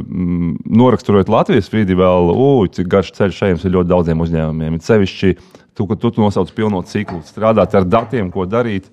noraksturot 0.64 1.28
Latvijas 1.32 1.68
vidi, 1.72 1.96
vēl, 1.96 2.30
ui, 2.32 2.68
cik 2.68 2.88
garš 2.92 3.12
ceļš 3.16 3.40
šeit 3.40 3.64
ir 3.64 3.74
ļoti 3.76 3.92
daudziem 3.92 4.20
uzņēmumiem. 4.24 4.76
Ir 4.76 4.84
sevišķi, 4.84 5.36
tu, 5.76 5.88
tu, 5.96 6.10
tu 6.10 6.20
nosauc 6.20 6.52
pilno 6.56 6.80
ciklu, 6.84 7.20
strādāt 7.24 7.74
ar 7.76 7.84
datiem, 7.84 8.30
ko 8.32 8.44
darīt. 8.44 8.88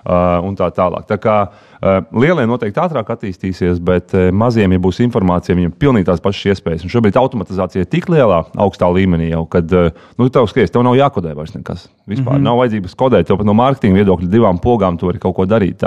Uh, 0.00 0.40
un 0.48 0.54
tā 0.56 0.70
tālāk. 0.72 1.04
Tā 1.04 1.18
kā 1.20 1.34
uh, 1.44 1.69
lielie 2.12 2.46
noteikti 2.48 2.80
ātrāk 2.82 3.12
attīstīsies, 3.14 3.80
bet 3.84 4.14
uh, 4.16 4.28
maziem, 4.36 4.74
ja 4.76 4.82
būs 4.82 5.00
informācija, 5.04 5.56
viņiem 5.56 5.74
pilnīgi 5.80 6.08
tās 6.10 6.22
pašas 6.24 6.54
iespējas. 6.54 6.84
Un 6.84 6.92
šobrīd 6.92 7.16
automatizācija 7.20 7.84
ir 7.84 7.90
tik 7.90 8.10
lielā, 8.12 8.42
augstā 8.60 8.90
līmenī 8.92 9.30
jau, 9.30 9.44
kad 9.50 9.70
nu, 9.72 10.28
tev 10.28 10.48
skaties, 10.50 10.74
tev 10.74 10.84
nav 10.86 10.98
jākodē 10.98 11.34
vairs 11.36 11.54
nekas. 11.56 11.88
Vispār 12.06 12.36
mm 12.36 12.38
-hmm. 12.38 12.48
nav 12.50 12.60
vajadzības 12.60 12.96
kodēt, 12.96 13.26
tev 13.26 13.40
pat 13.40 13.46
no 13.46 13.56
mārketinga 13.56 14.02
viedokļa 14.02 14.28
divām 14.28 14.60
pogām 14.60 14.98
tu 14.98 15.06
vari 15.06 15.18
kaut 15.18 15.36
ko 15.36 15.46
darīt. 15.46 15.84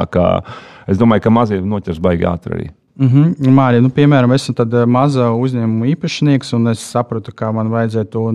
Es 0.88 0.98
domāju, 0.98 1.22
ka 1.22 1.30
mazie 1.30 1.62
noķers 1.62 2.00
baigi 2.00 2.26
ātri 2.26 2.54
arī. 2.54 2.70
Mm 2.96 3.08
-hmm. 3.08 3.50
Mārija, 3.50 3.82
nu, 3.82 3.90
piemēram, 3.90 4.32
esmu 4.36 4.54
eh, 4.62 4.86
maza 4.86 5.32
uzņēmuma 5.34 5.88
īpašnieks, 5.96 6.54
un 6.54 6.68
es 6.68 6.80
sapratu, 6.80 7.32
ka 7.36 7.52
man 7.52 7.72
vajadzētu 7.74 8.26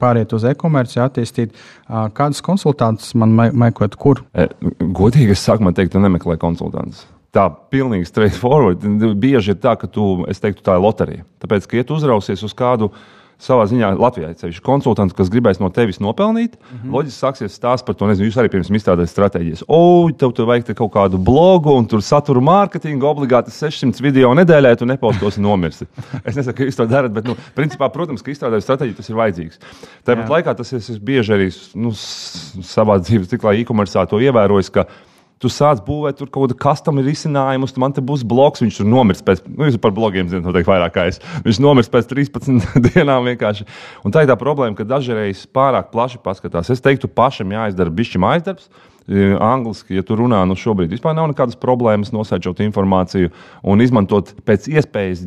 pāriet 0.00 0.32
uz 0.32 0.44
e-komerciju, 0.44 1.02
attīstīt. 1.04 1.50
Kādas 1.88 2.40
konsultantus 2.40 3.14
man 3.14 3.36
meklēt, 3.36 3.96
kur? 3.96 4.22
E, 4.34 4.48
godīgi, 4.80 5.36
es 5.36 5.48
sākumā 5.48 5.74
teiktu, 5.76 6.00
nemeklē 6.00 6.38
konsultantus. 6.38 7.06
Tā 7.32 7.50
pilnīgi 7.70 8.04
straightforward. 8.04 8.84
Bieži 9.16 9.50
ir 9.50 9.56
tā, 9.56 9.76
ka 9.76 9.86
tu, 9.86 10.24
teiktu, 10.40 10.62
tā 10.62 10.76
ir 10.76 10.80
loterija. 10.80 11.24
Tāpēc, 11.40 11.66
ka, 11.66 11.76
ja 11.76 11.84
tu 11.84 11.94
uzrausies 11.94 12.42
uz 12.42 12.54
kādu 12.54 12.90
savā 13.40 13.66
ziņā 13.70 13.92
Latvijā 13.98 14.30
ir 14.30 14.38
sevišķi 14.40 14.64
konsultants, 14.64 15.14
kas 15.16 15.30
gribēs 15.32 15.60
no 15.62 15.70
tevis 15.74 16.00
nopelnīt. 16.02 16.56
Mm 16.56 16.78
-hmm. 16.78 16.94
Loģiski 16.96 17.18
sāksies 17.18 17.56
stāsts 17.58 17.86
par 17.86 17.94
to, 17.94 18.06
nezinu, 18.06 18.28
jūs 18.28 18.38
arī 18.40 18.50
pirms 18.52 18.70
izstrādājat 18.70 19.12
stratēģijas. 19.12 19.64
O, 19.68 20.10
tev 20.18 20.32
tur 20.32 20.46
vajag 20.46 20.64
te 20.64 20.74
kaut 20.74 20.92
kādu 20.92 21.18
blogu 21.18 21.76
un 21.76 21.86
tur 21.86 22.02
satura 22.02 22.40
mārketingu, 22.40 23.06
obligāti 23.06 23.50
600 23.50 24.02
video 24.02 24.34
nedēļā, 24.34 24.76
tu 24.76 24.86
nepaustos 24.86 25.36
un 25.38 25.42
nomirsi. 25.42 25.86
es 26.26 26.36
nesaku, 26.36 26.56
ka 26.56 26.64
jūs 26.64 26.76
to 26.76 26.86
darat, 26.86 27.12
bet, 27.12 27.24
nu, 27.24 27.36
principā, 27.54 27.88
protams, 27.92 28.22
ka 28.22 28.30
izstrādājot 28.30 28.62
stratēģiju, 28.62 28.96
tas 28.96 29.08
ir 29.08 29.16
vajadzīgs. 29.16 29.58
Tāpat 30.04 30.28
laikā 30.28 30.54
tas 30.54 30.72
ir 30.72 31.00
bieži 31.00 31.32
arī 31.32 31.48
nu, 31.74 31.92
savā 31.92 32.98
dzīves 32.98 33.28
ciklā 33.28 33.54
e-komercā 33.60 34.06
to 34.06 34.20
ievērojis 34.20 34.70
tu 35.42 35.50
sāc 35.52 35.82
būvēt 35.86 36.20
tur 36.20 36.30
kaut 36.30 36.46
kādu 36.46 36.58
customu 36.62 37.02
risinājumu, 37.04 37.68
tad 37.70 37.82
man 37.82 37.96
te 37.96 38.04
būs 38.04 38.22
bloks. 38.28 38.62
Viņš 38.62 38.78
tur 38.80 38.88
nomirs 38.88 39.24
pēc, 39.26 39.42
nu, 39.50 39.66
jūs 39.68 39.80
par 39.82 39.94
blogiem 39.96 40.30
zināt, 40.30 40.46
noteikti 40.46 40.70
vairāk 40.70 40.94
kā 40.94 41.08
es. 41.10 41.20
Viņš 41.46 41.60
nomirs 41.62 41.90
pēc 41.92 42.10
13 42.12 42.70
dienām 42.88 43.26
vienkārši. 43.30 43.66
Un 44.06 44.14
tā 44.14 44.24
ir 44.24 44.30
tā 44.30 44.38
problēma, 44.38 44.76
ka 44.78 44.88
dažreiz 44.88 45.44
pārāk 45.50 45.90
plaši 45.94 46.22
paskatās. 46.22 46.70
Es 46.72 46.84
teiktu, 46.84 47.10
pašam 47.10 47.54
jāizdara 47.54 47.92
bišķi 47.92 48.22
mājas 48.22 48.46
darbs. 48.48 48.70
E, 49.02 49.32
angliski, 49.42 49.96
ja 49.98 50.04
tu 50.06 50.14
runā, 50.14 50.44
nu 50.46 50.54
šobrīd 50.54 50.92
vispār 50.94 51.16
nav 51.18 51.26
nekādas 51.32 51.58
problēmas 51.58 52.12
nosēžot 52.14 52.62
informāciju 52.62 53.32
un 53.66 53.82
izmantot 53.82 54.30
pēc 54.46 54.68
iespējas 54.70 55.24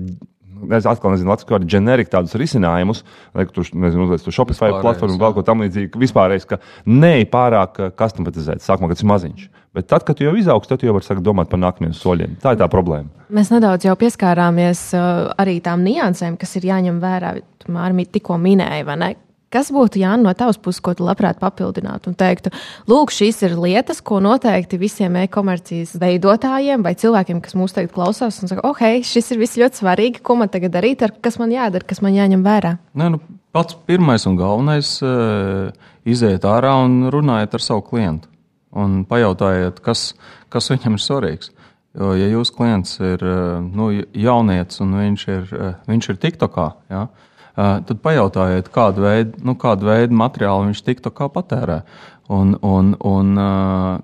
es 0.77 0.87
atkal 0.89 1.13
nezinu, 1.13 1.31
Latvijas 1.31 1.49
kādā 1.49 1.69
ģenerika 1.75 2.17
tādus 2.17 2.35
risinājumus, 2.39 3.03
lai 3.35 3.47
tu, 3.51 3.65
nezinu, 3.73 4.07
uzliec 4.07 4.25
to 4.25 4.33
Shopify 4.35 4.71
platformu, 4.73 5.19
vēl 5.21 5.35
ko 5.35 5.43
tam 5.45 5.63
līdzīgu, 5.65 6.01
vispārējais, 6.01 6.47
ka 6.49 6.59
neej 6.89 7.27
pārāk 7.33 7.79
customizēt, 7.99 8.63
sākumā, 8.65 8.91
kad 8.91 8.99
tas 8.99 9.05
ir 9.05 9.11
maziņš. 9.13 9.45
Bet 9.75 9.89
tad, 9.91 10.05
kad 10.07 10.21
jau 10.23 10.31
izaugs, 10.39 10.69
tad 10.71 10.85
jau 10.87 10.93
var 10.95 11.03
sākt 11.03 11.23
domāt 11.25 11.49
par 11.51 11.59
nākamajiem 11.59 11.95
soļiem. 11.97 12.37
Tā 12.39 12.53
ir 12.55 12.61
tā 12.61 12.69
problēma. 12.71 13.11
Mēs 13.35 13.51
nedaudz 13.51 13.83
jau 13.83 13.95
pieskārāmies 13.99 14.87
uh, 14.95 15.33
arī 15.41 15.57
tām 15.65 15.83
niansēm, 15.83 16.37
kas 16.39 16.55
ir 16.55 16.69
jāņem 16.71 17.01
vērā. 17.03 17.35
Mārmīt 17.75 18.13
tikko 18.13 18.37
minēja, 18.39 18.85
vai 18.87 18.95
ne? 19.01 19.09
Kas 19.55 19.69
būtu 19.71 20.01
Jānis 20.01 20.25
no 20.25 20.33
tavas 20.35 20.57
puses, 20.59 20.81
ko 20.83 20.91
tu 20.97 21.05
labprāt 21.07 21.37
papildinātu 21.39 22.09
un 22.11 22.17
teiktu, 22.19 22.51
lūk, 22.91 23.13
šīs 23.15 23.37
ir 23.47 23.53
lietas, 23.55 24.01
ko 24.03 24.17
noteikti 24.19 24.75
visiem 24.81 25.15
e-komercijas 25.21 25.93
veidotājiem 26.01 26.83
vai 26.83 26.91
cilvēkiem, 26.99 27.39
kas 27.45 27.55
mūs 27.55 27.75
tagad 27.77 27.93
klausās, 27.95 28.41
un 28.43 28.51
saka, 28.51 28.65
ok, 28.67 29.05
šis 29.07 29.31
ir 29.31 29.39
viss 29.39 29.55
ļoti 29.61 29.79
svarīgi, 29.79 30.23
ko 30.25 30.35
man 30.41 30.51
tagad 30.51 30.73
darīt, 30.75 31.05
ar, 31.07 31.13
kas 31.23 31.39
man 31.39 31.53
jādara, 31.55 31.87
kas 31.87 32.03
man 32.03 32.17
jāņem 32.17 32.43
vērā? 32.43 32.73
Nē, 32.99 33.07
nu, 33.13 33.21
pats 33.55 33.77
pirmais 33.87 34.27
un 34.27 34.35
galvenais 34.41 34.89
uh, 35.07 35.69
iziet 36.03 36.43
ārā 36.51 36.73
un 36.83 37.05
runājiet 37.13 37.55
ar 37.55 37.63
savu 37.63 37.85
klientu. 37.87 38.27
Un 38.75 39.05
pajautājiet, 39.07 39.79
kas, 39.85 40.09
kas 40.51 40.67
viņam 40.73 40.97
ir 40.97 41.05
svarīgs. 41.05 41.53
Jo, 41.95 42.11
ja 42.19 42.27
jūsu 42.27 42.57
klients 42.57 42.97
ir 42.99 43.23
uh, 43.23 43.63
nu, 43.63 43.93
jaunietis 44.11 44.83
un 44.83 44.97
viņš 44.99 45.25
ir, 45.31 45.47
uh, 45.55 45.71
viņš 45.87 46.11
ir 46.11 46.19
TikTokā, 46.25 46.67
ja, 46.91 47.05
Eh, 47.05 47.33
tad 47.55 48.01
pajautājiet, 48.03 48.67
kādu 48.73 49.05
veidu, 49.05 49.39
nu, 49.47 49.55
kādu 49.59 49.87
veidu 49.87 50.17
materiālu 50.19 50.69
viņš 50.69 50.83
tiktu 50.83 51.11
patērē. 51.11 51.81
Un, 52.27 52.55
un, 52.65 52.95
un, 53.05 53.37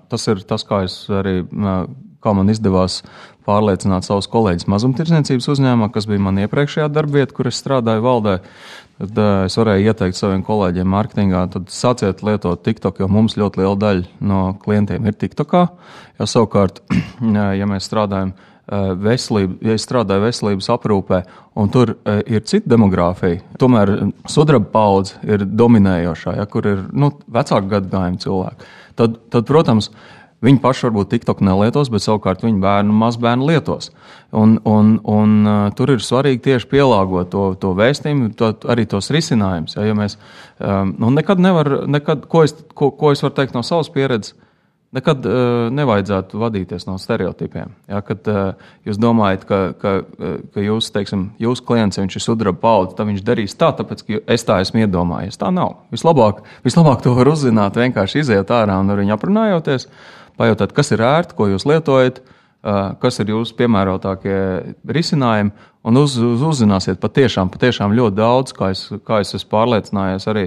tas 0.08 0.28
ir 0.30 0.44
tas, 0.46 0.62
kā, 0.64 0.84
arī, 1.18 1.42
eh, 1.42 1.86
kā 2.22 2.34
man 2.38 2.52
izdevās 2.52 3.00
pārliecināt 3.42 4.06
savus 4.06 4.28
kolēģus 4.30 4.68
mazumtirdzniecības 4.70 5.48
uzņēmumā, 5.50 5.88
kas 5.90 6.06
bija 6.06 6.22
man 6.22 6.38
iepriekšējā 6.44 6.86
darbvieta, 6.94 7.34
kur 7.34 7.50
es 7.50 7.58
strādāju 7.58 8.04
valdē. 8.04 8.36
Tad 9.02 9.18
es 9.48 9.56
varēju 9.58 9.90
ieteikt 9.90 10.14
saviem 10.14 10.44
kolēģiem 10.46 10.86
mārketingā, 10.86 11.42
tad 11.50 11.72
sāciet 11.74 12.22
lietot 12.22 12.62
TikTok, 12.62 13.02
jo 13.02 13.08
mums 13.10 13.34
ļoti 13.34 13.58
liela 13.58 13.74
daļa 13.74 14.22
no 14.30 14.44
klientiem 14.62 15.10
ir 15.10 15.18
TikTokā. 15.18 15.64
Ja 16.22 16.30
savukārt, 16.30 16.78
ja 17.58 17.66
mēs 17.66 17.90
strādājam 17.90 18.36
Eh, 18.36 18.48
veselību, 18.70 19.58
ja 19.66 19.74
es 19.76 19.84
strādāju 19.86 20.22
veselības 20.22 20.70
aprūpē, 20.70 21.22
un 21.58 21.70
tur 21.72 21.96
uh, 21.96 22.20
ir 22.30 22.44
cita 22.46 22.70
demogrāfija. 22.70 23.42
Tomēr 23.58 23.94
sudraba 24.30 24.70
paudze 24.72 25.18
ir 25.26 25.44
dominējošā, 25.46 26.36
ja, 26.38 26.46
kur 26.46 26.68
ir 26.70 26.84
nu, 26.94 27.10
vecāku 27.32 27.72
gadagājumu 27.74 28.22
cilvēki. 28.22 28.68
Tad, 29.00 29.18
tad, 29.32 29.48
protams, 29.48 29.90
viņi 30.46 30.60
paši 30.62 30.86
varbūt 30.88 31.10
TikTok 31.10 31.42
nelietos, 31.42 31.90
bet 31.90 32.04
savukārt 32.04 32.44
viņu 32.46 32.62
bērnu 32.62 32.94
mazbērnu 33.02 33.50
lietos. 33.50 33.90
Un, 34.30 34.56
un, 34.68 34.94
un, 35.10 35.34
uh, 35.42 35.64
tur 35.76 35.96
ir 35.96 36.06
svarīgi 36.06 36.44
tieši 36.46 36.70
pielāgot 36.70 37.32
to, 37.34 37.48
to 37.60 37.74
vēstījumu, 37.78 38.30
to, 38.38 38.54
arī 38.70 38.86
tos 38.90 39.10
risinājumus. 39.14 39.74
Ja, 39.76 39.90
ja 39.90 39.98
mēs, 39.98 40.16
um, 40.62 40.94
nekad 41.18 41.42
nevar, 41.42 41.82
nekad, 41.90 42.28
ko, 42.30 42.46
es, 42.46 42.54
ko, 42.78 42.92
ko 42.94 43.12
es 43.12 43.26
varu 43.26 43.36
teikt 43.40 43.58
no 43.58 43.66
savas 43.66 43.90
pieredzes? 43.92 44.38
Nekad 44.96 45.26
uh, 45.26 45.68
nevajadzētu 45.72 46.40
vadīties 46.40 46.84
no 46.88 46.98
stereotipiem. 47.00 47.72
Ja, 47.90 48.02
kad 48.04 48.28
uh, 48.28 48.68
jūs 48.86 49.00
domājat, 49.00 49.46
ka, 49.48 49.60
ka, 49.80 49.94
ka 50.54 50.64
jūs, 50.64 50.90
teiksim, 50.94 51.30
jūsu 51.42 51.64
klients, 51.68 51.98
ja 51.98 52.04
ir 52.04 52.24
sudraba 52.24 52.60
paudze, 52.62 52.96
tad 52.98 53.08
viņš 53.08 53.24
darīs 53.26 53.56
tā, 53.58 53.72
tāpēc, 53.78 54.04
ka 54.08 54.20
es 54.36 54.44
tā 54.48 54.60
esmu 54.64 54.84
iedomājies. 54.84 55.40
Tā 55.40 55.52
nav. 55.54 55.78
Vislabāk, 55.94 56.44
vislabāk 56.66 57.04
to 57.04 57.16
var 57.16 57.32
uzzināt, 57.32 57.80
vienkārši 57.80 58.22
iziet 58.24 58.52
ārā 58.52 58.78
un 58.82 58.92
ar 58.92 59.00
viņu 59.00 59.16
aprunājoties, 59.16 59.88
pajautāt, 60.40 60.76
kas 60.76 60.92
ir 60.92 61.04
ērti, 61.08 61.38
ko 61.38 61.48
jūs 61.54 61.66
lietojat, 61.68 62.20
uh, 62.20 62.92
kas 63.00 63.20
ir 63.24 63.32
jūsu 63.32 63.56
piemērotākie 63.58 64.38
risinājumi, 64.84 65.56
un 65.88 65.98
uz, 65.98 66.14
uz, 66.20 66.44
uzzināsiet 66.52 67.00
patiešām, 67.02 67.50
patiešām 67.52 67.96
ļoti 67.96 68.18
daudz, 68.18 68.54
kā 68.56 68.70
es, 68.74 68.86
kā 69.06 69.22
es 69.24 69.34
esmu 69.34 69.50
pārliecinājies 69.56 70.28
arī 70.30 70.46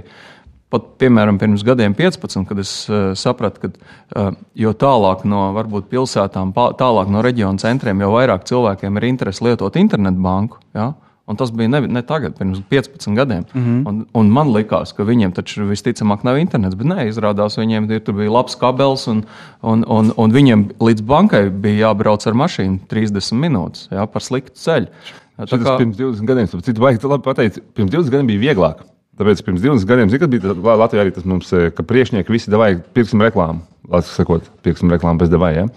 pat 0.75 0.91
piemēram 1.01 1.39
pirms 1.41 1.63
gadiem, 1.65 1.95
15, 1.97 2.43
kad 2.49 2.61
es 2.61 2.75
uh, 2.91 3.13
sapratu, 3.17 3.65
ka 3.65 3.71
uh, 3.71 4.35
jo 4.59 4.75
tālāk 4.75 5.25
no 5.27 5.47
varbūt 5.55 5.89
pilsētām, 5.91 6.53
tālāk 6.53 7.09
no 7.11 7.23
reģiona 7.25 7.61
centriem, 7.61 8.03
jo 8.03 8.11
vairāk 8.13 8.45
cilvēkiem 8.49 9.01
ir 9.01 9.09
interese 9.09 9.47
lietot 9.47 9.79
internetbanku. 9.81 10.61
Ja? 10.77 10.93
Un 11.25 11.39
tas 11.39 11.49
bija 11.49 11.71
ne, 11.73 11.79
ne 11.89 12.01
tagad, 12.05 12.35
pirms 12.37 12.59
15 12.69 13.15
gadiem. 13.17 13.45
Mm 13.53 13.63
-hmm. 13.63 13.87
un, 13.89 14.05
un 14.13 14.29
man 14.29 14.51
liekas, 14.53 14.93
ka 14.93 15.03
viņiem 15.03 15.33
taču 15.33 15.65
visticamāk 15.65 16.23
nav 16.23 16.37
internets, 16.37 16.77
bet 16.77 16.87
nē, 16.87 17.07
izrādās 17.09 17.57
viņiem 17.57 17.89
ir, 17.91 18.03
tur 18.05 18.13
bija 18.13 18.31
labs 18.31 18.55
kabels, 18.55 19.07
un, 19.07 19.23
un, 19.61 19.85
un, 19.87 20.13
un 20.17 20.31
viņiem 20.31 20.69
līdz 20.79 21.01
bankai 21.01 21.49
bija 21.49 21.87
jābrauc 21.87 22.27
ar 22.27 22.33
mašīnu 22.33 22.79
30 22.87 23.33
minūtes 23.33 23.89
jā, 23.91 24.05
par 24.05 24.21
sliktu 24.21 24.53
ceļu. 24.53 24.87
Tā 25.35 25.57
kā... 25.57 25.77
pirms 25.77 25.97
20 25.97 26.25
gadiem, 26.25 26.47
citu 26.47 26.81
baigi, 26.81 27.07
labi 27.07 27.23
pateici, 27.23 27.61
pirms 27.73 27.91
20 27.91 28.11
gadiem 28.11 28.27
bija 28.27 28.39
vieglāk. 28.39 28.85
Tāpēc 29.15 29.45
pirms 29.47 29.63
20 29.63 29.87
gadiem, 29.87 30.09
zinu, 30.11 30.27
bija 30.27 30.75
Latvijā 30.75 31.05
arī 31.05 31.13
tas 31.15 31.23
mums, 31.23 31.47
eh, 31.55 31.69
ka 31.71 31.85
priekšnieki 31.87 32.33
visi 32.33 32.51
devāja 32.51 32.81
pirksim 32.93 33.21
reklāmu. 33.23 33.63
Latvijas 33.87 34.15
sakot, 34.17 34.47
pirksim 34.65 34.91
reklāmu 34.91 35.21
bez 35.21 35.29
devāja. 35.31 35.63
Ja? 35.63 35.67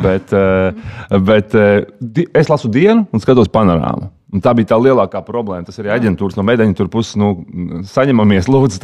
Bet, 0.00 0.32
eh, 0.32 0.72
bet 1.20 1.54
eh, 1.54 1.84
es 2.32 2.48
lasu 2.48 2.70
dienu 2.72 3.06
un 3.12 3.20
skatos 3.20 3.52
panorāmu. 3.52 4.08
Un 4.32 4.40
tā 4.40 4.54
bija 4.56 4.72
tā 4.72 4.78
lielākā 4.80 5.20
problēma. 5.26 5.66
Tas 5.66 5.76
arī 5.78 5.92
aģentūras 5.92 6.36
no 6.36 6.42
medaļu 6.42 6.88
puses 6.90 7.16
nu, 7.20 7.44
saņemamies, 7.86 8.48
lūdzu, 8.48 8.80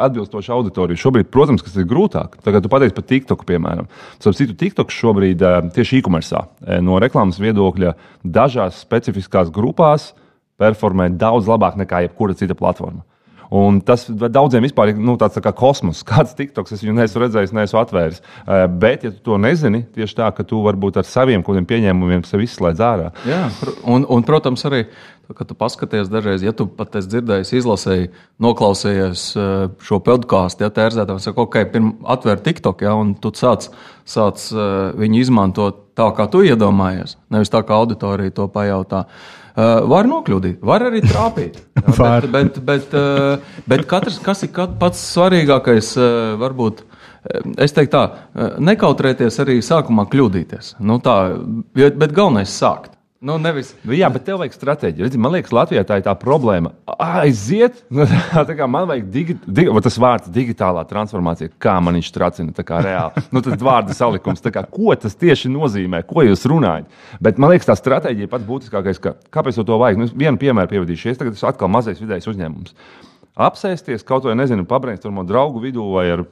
atbilstoši 0.00 0.52
auditoriju. 0.52 0.98
Šobrīd, 0.98 1.28
protams, 1.30 1.62
tas 1.62 1.76
ir 1.76 1.86
grūtāk. 1.86 2.40
Tagad 2.42 2.64
tu 2.64 2.72
pateici 2.72 2.96
par 2.96 3.04
TikTok, 3.04 3.44
piemēram. 3.46 3.86
Starp 4.18 4.34
citu, 4.34 4.56
TikTok 4.58 4.90
šobrīd 4.90 5.44
tieši 5.76 6.00
e-komersā 6.00 6.42
no 6.82 6.98
reklāmas 6.98 7.38
viedokļa 7.38 7.94
dažās 8.24 8.80
specifiskās 8.82 9.52
grupās 9.54 10.14
performē 10.58 11.12
daudz 11.14 11.46
labāk 11.46 11.78
nekā 11.78 12.08
jebkura 12.08 12.34
cita 12.34 12.58
platforma. 12.58 13.04
Un 13.54 13.80
tas 13.86 14.06
daudziem 14.08 14.64
vispār 14.66 14.92
ir 14.92 15.00
nu, 15.00 15.16
tāds 15.20 15.36
tā 15.38 15.42
kā 15.44 15.52
kosmos. 15.56 16.02
Kāds 16.08 16.34
TikToks 16.38 16.76
es 16.76 16.84
viņu 16.84 16.96
neesmu 16.98 17.22
redzējis, 17.24 17.54
neesmu 17.56 17.80
atvēris. 17.82 18.22
Eh, 18.22 18.64
bet, 18.66 19.06
ja 19.06 19.12
tu 19.14 19.22
to 19.30 19.40
nezini, 19.42 19.84
tieši 19.96 20.18
tā, 20.18 20.30
ka 20.34 20.46
tu 20.46 20.62
varbūt 20.66 21.00
ar 21.00 21.08
saviem 21.08 21.44
kādiem 21.46 21.68
pieņēmumiem 21.68 22.24
sevi 22.26 22.48
izslēdz 22.48 22.82
ārā. 22.82 23.12
Jā, 23.28 23.44
un, 23.84 24.08
un 24.08 24.26
protams, 24.26 24.66
arī. 24.68 24.86
Kad 25.26 25.48
tu 25.50 25.56
paskaties, 25.58 26.06
dažreiz, 26.06 26.44
ja 26.46 26.52
tu 26.54 26.68
pat 26.70 26.94
esi 27.00 27.08
dzirdējis, 27.10 27.48
izlasījis, 27.58 28.20
noklausījies 28.46 29.24
eh, 29.34 29.48
šo 29.82 29.98
podkāstu, 30.06 30.62
ja 30.62 30.70
tērzētā, 30.70 31.16
saka, 31.18 31.42
ok, 31.42 31.56
pirms 31.72 31.96
atver 32.14 32.38
TikTok, 32.44 32.84
ja, 32.86 32.92
un 32.94 33.16
tu 33.18 33.32
sāc, 33.34 33.66
sāc 34.06 34.44
eh, 34.54 34.68
viņu 35.02 35.24
izmantot 35.24 35.82
tā, 35.98 36.06
kā 36.14 36.28
tu 36.30 36.44
iedomājies, 36.46 37.16
nevis 37.34 37.50
tā, 37.50 37.64
kā 37.66 37.74
auditorija 37.74 38.36
to 38.38 38.46
pajautā. 38.54 39.02
Uh, 39.02 39.45
var 39.56 40.08
nokļūdīt, 40.10 40.58
var 40.66 40.84
arī 40.88 41.00
trāpīt. 41.04 41.60
Jā, 41.86 41.92
bet, 41.96 42.28
bet, 42.32 42.58
bet, 42.66 42.96
uh, 42.96 43.62
bet 43.68 43.86
katrs, 43.88 44.18
kas 44.24 44.44
ir 44.46 44.52
pats 44.80 45.00
svarīgākais, 45.14 45.94
uh, 46.00 46.34
varbūt. 46.42 46.84
Es 47.58 47.72
teiktu, 47.74 47.90
tā, 47.90 48.50
nekautrēties 48.62 49.40
arī 49.42 49.56
sākumā 49.64 50.04
kļūdīties. 50.12 50.76
Nu, 50.86 51.00
tā, 51.02 51.16
bet 51.74 52.12
galvenais 52.14 52.46
ir 52.46 52.54
sākt. 52.54 52.92
Nu, 53.26 53.36
nevis. 53.42 53.72
Nu, 53.82 53.94
jā, 53.96 54.06
bet 54.12 54.22
tev 54.28 54.38
vajag 54.38 54.54
stratēģiju. 54.54 55.06
Redzi, 55.08 55.18
man 55.18 55.32
liekas, 55.34 55.54
Latvijā 55.54 55.82
tā 55.86 55.98
ir 55.98 56.04
tā 56.06 56.12
problēma. 56.18 56.70
Aiziet, 57.02 57.80
nu, 57.94 58.06
tā 58.06 58.54
kā 58.54 58.68
man 58.70 58.86
vajag 58.86 59.08
digi, 59.10 59.34
digi, 59.46 59.72
tas 59.82 59.98
vārds 60.02 60.30
digitālā 60.30 60.84
transformācija, 60.86 61.50
kā 61.62 61.74
man 61.82 61.98
viņš 61.98 62.12
tracina, 62.14 62.66
reāli. 62.86 63.24
Nu, 63.34 63.42
tas 63.42 63.58
vārdu 63.66 63.96
salikums, 63.96 64.44
kā, 64.54 64.62
ko 64.70 64.94
tas 65.00 65.18
tieši 65.18 65.50
nozīmē, 65.50 66.04
ko 66.06 66.22
jūs 66.26 66.46
runājat. 66.52 66.86
Bet 67.22 67.42
man 67.42 67.50
liekas, 67.50 67.66
tā 67.72 67.74
stratēģija 67.80 68.30
pats 68.30 68.46
būtiskākais, 68.46 69.02
ka, 69.02 69.16
kāpēc 69.34 69.58
to 69.58 69.80
vajag. 69.82 69.98
Nu, 69.98 70.08
vienu 70.14 70.38
piemēru 70.40 70.76
pievadīšu. 70.76 71.10
Es 71.10 71.18
tagad 71.18 71.34
esmu 71.34 71.50
atkal 71.50 71.72
mazais 71.72 72.02
vidējs 72.02 72.30
uzņēmums 72.30 72.78
apsēsties 73.36 74.04
kaut 74.06 74.24
vai, 74.24 74.34
nezinu, 74.38 74.64
pabrēnsturmo 74.68 75.24
draugu 75.28 75.60
vidū, 75.60 75.84
vai 75.92 76.06
ar, 76.14 76.22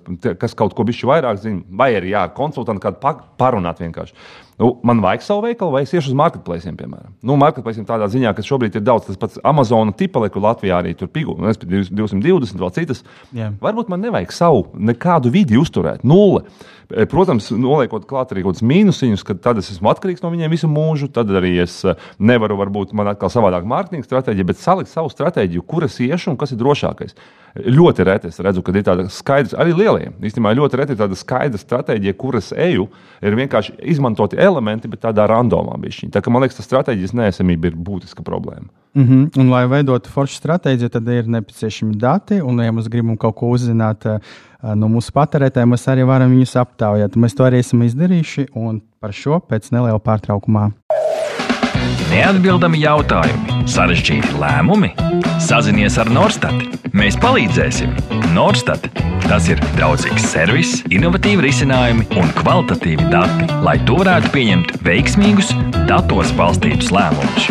kas 0.41 0.57
kaut 0.57 0.73
ko 0.77 0.87
bišķi 0.89 1.11
vairāk 1.11 1.41
zina, 1.43 1.61
vai 1.69 1.91
arī 1.99 2.15
ar 2.17 2.33
konsultantu 2.37 2.87
kādu 2.87 3.17
parunāt 3.41 3.83
vienkārši. 3.85 4.17
Nu, 4.59 4.71
man 4.87 5.01
vajag 5.03 5.23
savu 5.27 5.43
veikalu, 5.49 5.73
vai 5.75 5.83
es 5.83 5.93
iešu 5.95 6.13
uz 6.13 6.19
marketplace, 6.19 6.71
piemēram. 6.79 7.11
Nu, 7.27 7.35
marketplace 7.41 7.83
tādā 7.89 8.07
ziņā, 8.11 8.31
ka 8.37 8.45
šobrīd 8.47 8.79
ir 8.79 8.85
daudz, 8.87 9.09
tas 9.09 9.19
pats 9.19 9.41
Amazon 9.43 9.91
tipa, 9.99 10.23
kur 10.31 10.45
Latvijā 10.45 10.79
arī 10.79 10.93
tur 10.99 11.11
pigu, 11.11 11.35
nu, 11.41 11.51
220, 11.51 12.61
vēl 12.63 12.75
citas. 12.77 13.03
Yeah. 13.35 13.57
Varbūt 13.63 13.91
man 13.91 14.05
nevajag 14.07 14.35
savu 14.35 14.69
nekādu 14.79 15.33
vidi 15.35 15.59
uzturēt, 15.59 16.07
nulle. 16.07 16.45
E, 16.93 17.07
protams, 17.11 17.49
noliekot 17.51 18.07
klāt 18.07 18.31
arī 18.31 18.45
kaut 18.45 18.55
kādus 18.55 18.67
mīnusiņus, 18.71 19.25
ka 19.27 19.35
tad 19.43 19.59
es 19.59 19.73
esmu 19.75 19.91
atkarīgs 19.91 20.23
no 20.23 20.31
viņiem 20.31 20.53
visu 20.55 20.71
mūžu, 20.71 21.11
tad 21.11 21.33
arī 21.35 21.57
es 21.65 21.81
e, 21.83 21.97
nevaru, 22.23 22.59
varbūt 22.61 22.95
man 22.95 23.11
atkal 23.11 23.33
savādāk 23.33 23.67
mārketinga 23.67 24.07
stratēģija, 24.07 24.51
bet 24.53 24.63
salikt 24.63 24.93
savu 24.93 25.11
stratēģiju, 25.11 25.67
kuras 25.67 25.99
iešu 26.05 26.35
un 26.35 26.39
kas 26.39 26.55
ir 26.55 26.61
drošākais. 26.63 27.19
Ļoti 27.55 28.05
reti 28.09 28.27
es 28.33 28.41
redzu, 28.43 28.65
ka 28.67 28.73
ir 28.75 28.83
tāda 28.83 29.05
skaidra, 29.15 29.61
arī 29.63 29.77
lieliem. 29.79 30.17
Īstenībā 30.27 30.51
ļoti 30.59 30.79
reti 30.81 30.97
ir 30.97 30.99
tāda 30.99 31.15
skaidra 31.15 31.59
stratēģija, 31.61 32.15
kuras 32.19 32.49
eju, 32.51 32.89
ir 33.23 33.37
vienkārši 33.39 33.77
izmantoti 33.95 34.41
elementi, 34.43 34.91
bet 34.91 35.05
tādā 35.05 35.29
randomā 35.31 35.77
bišķiņā. 35.85 36.11
Tā 36.17 36.33
man 36.35 36.43
liekas, 36.43 36.59
tas 36.59 36.67
stratēģijas 36.67 37.15
neesamība 37.15 37.71
ir 37.71 37.77
būtiska 37.79 38.27
problēma. 38.27 38.67
Mm 38.95 39.05
-hmm. 39.05 39.39
Un, 39.39 39.51
lai 39.51 39.67
veidotu 39.71 40.11
foršu 40.11 40.35
stratēģiju, 40.41 40.89
tad 40.89 41.09
ir 41.09 41.31
nepieciešami 41.31 41.95
dati. 41.97 42.41
Un, 42.43 42.59
ja 42.59 42.73
mēs 42.73 42.91
gribam 42.91 43.17
kaut 43.17 43.35
ko 43.35 43.51
uzzināt 43.55 44.07
uh, 44.07 44.19
no 44.75 44.89
mūsu 44.89 45.13
patērētājiem, 45.15 45.71
mēs 45.71 45.89
arī 45.89 46.07
varam 46.07 46.31
viņus 46.31 46.57
aptaujāt. 46.57 47.17
Mēs 47.17 47.35
to 47.35 47.45
arī 47.45 47.59
esam 47.59 47.83
izdarījuši, 47.83 48.47
un 48.55 48.81
par 49.01 49.13
šo 49.13 49.41
pēc 49.41 49.71
neliela 49.71 49.99
pārtraukumā. 49.99 50.71
Neatbildami 52.15 52.79
jautājumi, 52.79 53.65
sarežģīti 53.67 54.37
lēmumi. 54.39 54.93
Sazinies 55.43 55.97
ar 55.99 56.07
Norstat. 56.15 56.55
Mēs 56.95 57.19
palīdzēsim. 57.19 57.91
Norstat. 58.37 58.87
Tas 59.25 59.49
ir 59.51 59.59
draudzīgs 59.75 60.29
servis, 60.31 60.77
innovatīvi 60.95 61.49
risinājumi 61.49 62.07
un 62.21 62.31
kvalitatīvi 62.39 63.11
dati, 63.11 63.51
lai 63.67 63.81
tu 63.89 63.99
varētu 63.99 64.31
pieņemt 64.37 64.77
veiksmīgus, 64.87 65.51
datos 65.91 66.31
balstītus 66.39 66.95
lēmumus. 66.95 67.51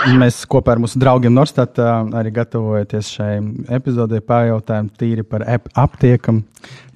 Mēs 0.00 0.38
kopā 0.48 0.72
ar 0.72 0.80
mūsu 0.80 0.96
draugiem 1.00 1.34
Norstatā 1.36 1.98
arī 2.16 2.30
gatavojamies 2.32 3.10
šai 3.12 3.34
epizodē, 3.76 4.22
pārjautājām 4.24 4.88
tīri 4.96 5.24
par 5.28 5.44
aptiekam. 5.76 6.40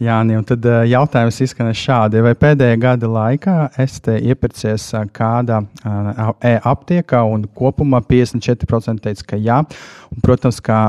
Jāni, 0.00 0.38
un 0.38 0.46
tad 0.48 0.64
jautājums 0.88 1.42
izskanēja 1.44 1.80
šādi. 1.82 2.22
Vai 2.24 2.32
pēdējā 2.40 2.78
gada 2.80 3.10
laikā 3.12 3.56
esat 3.84 4.14
iepircies 4.16 4.88
kādā 5.16 5.60
e-aptiekā 5.84 7.22
un 7.28 7.44
kopumā 7.52 8.00
54% 8.08 9.04
teica, 9.04 9.28
ka 9.34 9.40
jā. 9.40 9.60
Un, 10.08 10.24
protams, 10.24 10.62
kā 10.64 10.86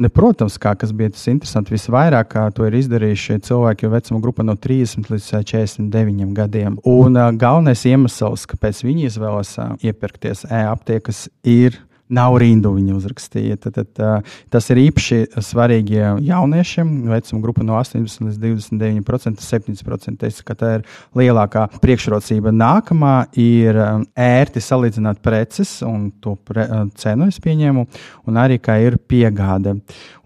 Ne, 0.00 0.08
protams, 0.08 0.56
kā 0.60 0.72
kas 0.78 0.92
bija 0.96 1.10
tas 1.12 1.26
interesanti, 1.28 1.74
visvairāk 1.74 2.32
to 2.56 2.64
ir 2.64 2.76
izdarījuši 2.78 3.40
cilvēki, 3.44 3.84
jo 3.84 3.90
vecuma 3.92 4.20
grupa 4.22 4.46
no 4.46 4.54
30 4.56 5.10
līdz 5.12 5.26
49 5.42 6.32
gadiem. 6.36 6.78
Un 6.88 7.18
uh, 7.18 7.28
galvenais 7.36 7.82
iemesls, 7.90 8.46
kāpēc 8.48 8.84
viņi 8.86 9.08
izvēlas 9.10 9.52
uh, 9.60 9.74
iepirkties 9.84 10.46
e-aptiekas, 10.48 11.26
ir 11.44 11.76
nav 12.14 12.36
rindu 12.40 12.72
viņa 12.76 12.96
uzrakstīja. 12.96 13.58
Tad, 13.64 13.76
tad, 13.78 13.90
uh, 14.02 14.36
tas 14.52 14.68
ir 14.72 14.80
īpaši 14.84 15.20
svarīgi 15.46 15.98
jauniešiem. 16.26 16.92
Vecuma 17.10 17.42
grupa 17.44 17.66
no 17.66 17.76
18 17.78 18.24
līdz 18.26 18.40
29%, 18.42 19.44
7%. 19.44 20.16
Teicu, 20.20 20.44
ka 20.46 20.56
tā 20.58 20.72
ir 20.78 20.86
lielākā 21.16 21.66
priekšrocība. 21.82 22.52
Nākamā 22.54 23.14
ir 23.40 23.78
um, 23.80 24.06
ērti 24.18 24.62
salīdzināt 24.64 25.22
preces 25.24 25.78
un 25.86 26.10
to 26.22 26.36
pre, 26.46 26.66
uh, 26.66 26.86
cenu 27.00 27.30
es 27.30 27.40
pieņēmu, 27.42 27.86
un 28.30 28.40
arī 28.40 28.60
kā 28.62 28.78
ir 28.82 28.98
piegāde. 29.10 29.78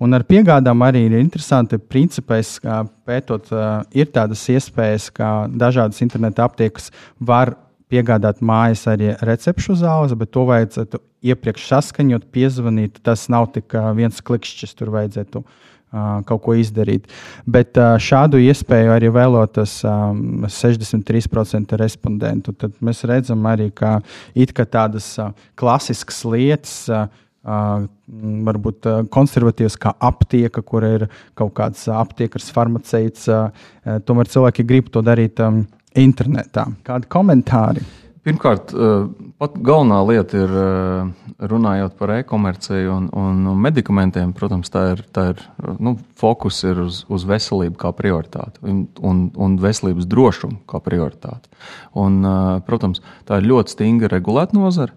Un 0.03 0.17
ar 0.17 0.27
piegādām 0.29 0.83
arī 0.87 1.07
ir 1.09 1.19
interesanti 1.21 1.79
principais, 1.79 2.57
kā 2.63 2.83
pētot, 3.07 3.51
uh, 3.53 3.83
ir 3.97 4.11
tādas 4.15 4.43
iespējas, 4.53 5.11
ka 5.15 5.35
dažādas 5.53 6.01
interneta 6.05 6.47
aptiekas 6.49 6.91
var 7.21 7.57
piegādāt 7.95 8.43
mājas 8.43 8.85
arī 8.91 9.15
recepšu 9.23 9.79
zāles, 9.79 10.15
bet 10.19 10.33
to 10.35 10.45
vajadzētu 10.49 11.01
iepriekš 11.31 11.69
saskaņot, 11.71 12.27
piezvanīt. 12.35 12.99
Tas 13.07 13.29
nav 13.33 13.53
tik 13.55 13.77
viens 13.97 14.19
klikšķis, 14.25 14.75
tur 14.79 14.93
vajadzētu 14.95 15.45
kaut 16.27 16.43
ko 16.43 16.57
izdarīt. 16.59 17.07
Bet 17.47 17.79
šādu 17.79 18.41
iespēju 18.43 18.95
arī 18.97 19.13
vēlotas 19.15 19.77
63% 19.87 21.77
respondentu. 21.79 22.55
Tad 22.59 22.81
mēs 22.85 23.05
redzam 23.07 23.47
arī, 23.47 23.71
ka 23.71 24.01
it 24.35 24.55
kā 24.57 24.67
tādas 24.67 25.15
klasiskas 25.61 26.25
lietas. 26.27 26.81
Uh, 27.45 27.85
varbūt 28.49 28.87
uh, 28.89 29.03
konservatīvs, 29.13 29.75
kā 29.77 29.91
aptieka, 30.01 30.63
kur 30.65 30.85
ir 30.89 31.03
kaut 31.37 31.53
kāds 31.59 31.83
aptiekas 31.93 32.47
farmaceits. 32.49 33.27
Uh, 33.29 33.99
tomēr 34.09 34.31
cilvēki 34.33 34.65
grib 34.65 34.89
to 34.89 35.03
darīt 35.05 35.43
um, 35.45 35.67
internetā. 35.99 36.69
Kādi 36.87 37.11
komentāri? 37.13 37.85
Pirmkārt, 38.25 38.71
pat 39.37 39.57
galvenā 39.61 39.99
lieta 40.09 40.39
ir 40.47 40.53
runājot 41.45 41.97
par 41.99 42.13
e-komerciju 42.15 42.95
un, 42.95 43.09
un 43.21 43.59
medikamentiem. 43.61 44.31
Protams, 44.33 44.73
tā 44.73 44.85
ir, 44.95 45.03
tā 45.13 45.27
ir 45.35 45.43
nu, 45.77 45.93
fokus 46.17 46.63
ir 46.65 46.81
uz, 46.87 47.03
uz 47.13 47.27
veselību 47.29 47.77
kā 47.83 47.93
prioritāti 47.97 48.65
un, 48.65 49.27
un, 49.37 49.59
veselības 49.61 50.09
drošumu 50.09 50.63
kā 50.71 50.81
prioritāti. 50.87 51.53
Un, 52.01 52.23
protams, 52.65 53.05
tā 53.29 53.43
ir 53.43 53.51
ļoti 53.51 53.77
stingri 53.77 54.09
regulēta 54.15 54.57
nozara. 54.57 54.97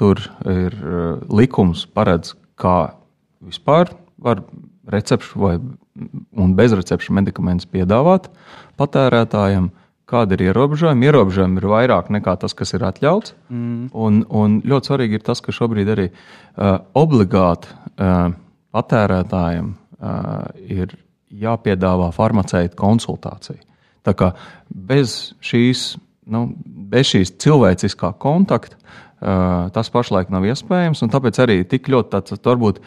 Tur 0.00 0.24
ir 0.50 0.74
likums, 1.30 1.86
paredz, 1.94 2.34
kā 2.58 2.96
vispār 3.38 3.94
var 4.18 4.42
recepšu 4.90 5.46
vai 5.46 5.54
bezrecepšu 6.58 7.14
medikamentus 7.16 7.68
piedāvāt 7.70 8.30
patērētājiem. 8.80 9.70
Kāda 10.10 10.34
ir 10.34 10.48
ierobežojuma? 10.48 11.06
Ierobežojumi 11.06 11.60
ir 11.60 11.68
vairāk 11.70 12.08
nekā 12.10 12.34
tas, 12.42 12.54
kas 12.58 12.74
ir 12.74 12.82
atļauts. 12.82 13.36
Mm. 13.46 13.90
Un, 13.94 14.24
un 14.26 14.56
ļoti 14.66 14.90
svarīgi 14.90 15.20
ir 15.20 15.26
tas, 15.26 15.38
ka 15.44 15.54
šobrīd 15.54 15.92
arī 15.92 16.08
uh, 16.10 16.80
obligāti 16.98 17.70
uh, 17.70 18.32
patērētājiem 18.74 19.70
uh, 19.70 20.48
ir 20.66 20.96
jāpiedāvā 21.30 22.10
farmaceita 22.16 22.74
konsultācija. 22.78 23.62
Tā 24.02 24.16
kā 24.18 24.32
bez 24.66 25.36
šīs, 25.44 25.92
nu, 26.32 26.48
bez 26.90 27.12
šīs 27.12 27.36
cilvēciskā 27.42 28.14
kontakta 28.18 28.80
tas 29.20 29.90
pašlaik 29.92 30.30
nav 30.32 30.46
iespējams. 30.48 31.02
Tāpēc 31.12 31.40
arī 31.44 31.58
tik 31.68 31.90
ļoti 31.92 32.08
tāds 32.14 32.40
varbūt 32.40 32.80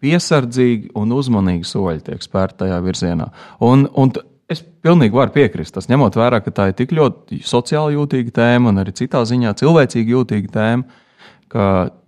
piesardzīgi 0.00 0.92
un 0.98 1.12
uzmanīgi 1.12 1.68
soļi 1.68 2.04
tiek 2.06 2.24
spērti 2.24 2.62
tajā 2.64 2.80
virzienā. 2.84 3.28
Un, 3.66 3.86
un 4.00 4.12
es 4.50 4.62
pilnīgi 4.84 5.14
varu 5.14 5.34
piekrist. 5.34 5.74
Tas 5.76 5.88
ņemot 5.90 6.18
vērā, 6.18 6.40
ka 6.44 6.52
tā 6.54 6.70
ir 6.70 6.78
tik 6.78 6.94
ļoti 6.96 7.40
sociāli 7.46 7.96
jūtīga 7.98 8.34
tēma 8.40 8.72
un 8.72 8.82
arī 8.82 8.94
citā 8.98 9.22
ziņā 9.28 9.54
cilvēcīgi 9.60 10.16
jūtīga 10.16 10.54
tēma, 10.56 11.02
ka, 11.52 11.66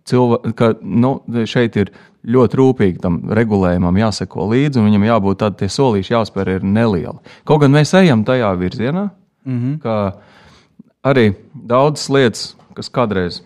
cilvē, 0.09 0.41
ka 0.59 0.73
nu, 0.83 1.15
šeit 1.49 1.79
ir 1.79 1.93
ļoti 2.23 2.59
rūpīgi 2.59 3.01
tam 3.03 3.21
regulējumam 3.35 3.99
jāseko 3.99 4.47
līdzi, 4.53 4.79
un 4.81 4.91
viņam 4.91 5.07
jābūt 5.09 5.41
tādam, 5.43 5.59
tie 5.59 5.71
solīši 5.75 6.15
jāspēr 6.15 6.57
ir 6.57 6.67
nelieli. 6.67 7.19
Kaut 7.49 7.65
gan 7.65 7.75
mēs 7.75 7.95
ejam 7.99 8.23
tajā 8.27 8.53
virzienā, 8.59 9.09
mm 9.45 9.59
-hmm. 9.59 9.79
ka 9.83 11.11
arī 11.11 11.33
daudzas 11.55 12.09
lietas, 12.11 12.45
kas 12.75 12.91
kādreiz 12.91 13.43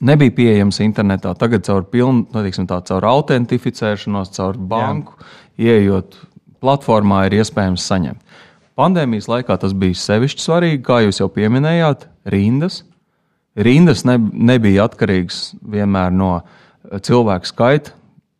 nebija 0.00 0.34
pieejams 0.34 0.80
internetā. 0.84 1.34
Tagad 1.38 1.66
caur, 1.66 1.84
pilnu, 1.90 2.26
nu, 2.32 2.66
tā, 2.70 2.80
caur 2.90 3.06
autentificēšanos, 3.08 4.32
caur 4.36 4.58
banku, 4.58 5.18
Jā. 5.58 5.78
ieejot 5.78 6.18
platformā, 6.62 7.24
ir 7.26 7.38
iespējams 7.40 7.86
saņemt. 7.90 8.36
Pandēmijas 8.78 9.26
laikā 9.30 9.56
tas 9.58 9.74
bija 9.74 9.98
sevišķi 9.98 10.44
svarīgi, 10.44 10.82
kā 10.86 11.00
jūs 11.02 11.18
jau 11.18 11.26
pieminējāt, 11.34 12.06
rindas. 12.30 12.84
Rindas 13.58 14.04
ne, 14.06 14.14
nebija 14.18 14.86
atkarīgas 14.86 15.56
vienmēr 15.66 16.14
no 16.14 16.36
eh, 16.38 17.00
cilvēku 17.02 17.50
skaita 17.50 17.96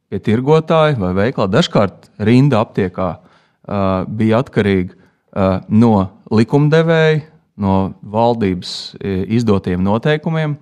pie 0.08 0.20
tirgotāja 0.22 0.94
vai 1.00 1.10
veiklā. 1.16 1.48
Dažkārt 1.50 2.06
rinda 2.24 2.62
aptiekā 2.62 3.08
uh, 3.18 4.06
bija 4.08 4.38
atkarīga 4.40 4.94
uh, 4.94 5.58
no 5.68 6.06
likumdevēja, 6.32 7.26
no 7.58 7.74
valdības 8.00 8.70
izdotiem 9.02 9.82
noteikumiem. 9.82 10.54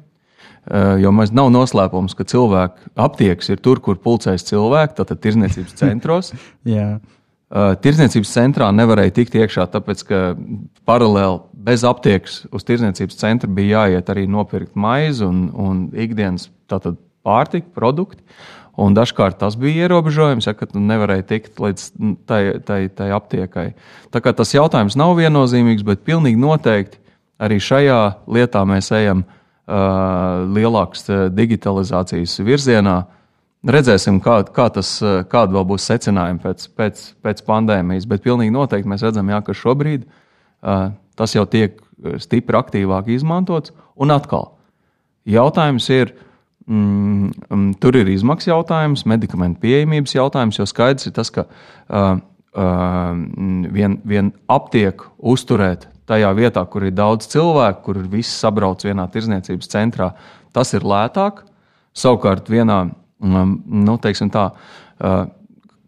Eh, 0.66 0.96
jo 1.04 1.12
mēs 1.14 1.30
nav 1.34 1.52
noslēpums, 1.54 2.16
ka 2.18 2.26
cilvēku 2.26 2.90
aptiekas 2.98 3.52
ir 3.54 3.60
tur, 3.62 3.78
kur 3.82 4.00
pulcēs 4.02 4.48
cilvēki, 4.48 4.96
tātad 4.98 5.20
tirzniecības 5.22 5.76
centros. 5.82 6.32
yeah. 6.66 6.98
Tirzniecības 7.46 8.32
centrā 8.34 8.72
nevarēja 8.74 9.12
tikt 9.20 9.36
iekšā, 9.38 9.68
tāpēc 9.70 10.00
ka 10.08 10.20
paralēli 10.88 11.36
bez 11.68 11.84
aptiekas 11.86 12.40
uz 12.50 12.66
tirzniecības 12.66 13.20
centra 13.20 13.46
bija 13.46 13.84
jāiet 13.84 14.10
arī 14.10 14.24
nopirkt 14.26 14.74
maizi 14.74 15.22
un, 15.22 15.44
un 15.54 15.84
ikdienas 15.94 16.48
pārtika, 16.66 17.70
produkti. 17.70 18.18
Un 18.82 18.98
dažkārt 18.98 19.38
tas 19.38 19.54
bija 19.56 19.86
ierobežojums, 19.86 20.50
ja, 20.50 20.56
tu 20.58 20.82
nevarēji 20.82 21.28
tikt 21.30 21.62
līdz 21.62 21.86
tai, 22.26 22.40
tai, 22.66 22.80
tai 22.90 23.08
aptiekai. 23.14 23.68
Tā 24.10 24.20
kā 24.20 24.34
tas 24.34 24.50
jautājums 24.52 24.98
nav 24.98 25.14
viennozīmīgs, 25.16 25.86
bet 25.86 26.02
pilnīgi 26.04 26.42
noteikti 26.42 26.98
arī 27.38 27.62
šajā 27.62 28.00
lietā 28.26 28.66
mēs 28.66 28.90
ejam 28.98 29.22
uh, 29.22 29.36
lielākas 29.66 31.08
digitalizācijas 31.34 32.38
virzienā. 32.46 33.00
Redzēsim, 33.66 34.20
kā, 34.22 34.44
kā 34.54 34.68
tas, 34.70 34.92
kāda 35.26 35.56
vēl 35.56 35.64
būs 35.72 35.88
secinājuma 35.90 36.38
pēc, 36.44 36.68
pēc, 36.78 37.00
pēc 37.24 37.42
pandēmijas, 37.48 38.06
bet 38.06 38.22
pilnīgi 38.22 38.54
noteikti 38.54 38.90
mēs 38.92 39.02
redzam, 39.02 39.32
jā, 39.32 39.40
ka 39.42 39.56
šobrīd 39.56 40.04
uh, 40.06 40.92
tas 41.18 41.34
jau 41.34 41.42
tiek 41.50 41.80
stipri 42.22 42.58
aktīvāk 42.58 43.10
izmantots. 43.10 43.72
Un 43.98 44.12
atkal, 44.14 44.52
jautājums 45.26 45.88
ir, 45.90 46.12
mm, 46.68 47.74
tur 47.82 47.98
ir 47.98 48.12
izmaksu 48.12 48.52
jautājums, 48.52 49.06
medikamentu 49.08 49.64
pieejamības 49.64 50.14
jautājums, 50.14 50.60
jo 50.60 50.68
skaidrs 50.68 51.08
ir 51.08 51.16
tas, 51.16 51.32
ka 51.34 51.46
uh, 51.48 52.20
uh, 52.54 53.12
vien, 53.72 53.98
vien 54.04 54.30
aptieku 54.46 55.10
uzturēt 55.18 55.88
tajā 56.06 56.30
vietā, 56.38 56.64
kur 56.70 56.86
ir 56.86 56.94
daudz 56.96 57.28
cilvēku, 57.32 57.82
kur 57.88 58.02
viss 58.10 58.38
sabrauc 58.42 58.84
vienā 58.86 59.06
tirzniecības 59.12 59.72
centrā, 59.72 60.12
tas 60.56 60.72
ir 60.76 60.86
lētāk. 60.86 61.44
Savukārt, 61.96 62.50
vienā 62.52 62.82
mm, 62.86 63.52
nu, 63.86 63.96
tā, 64.02 64.46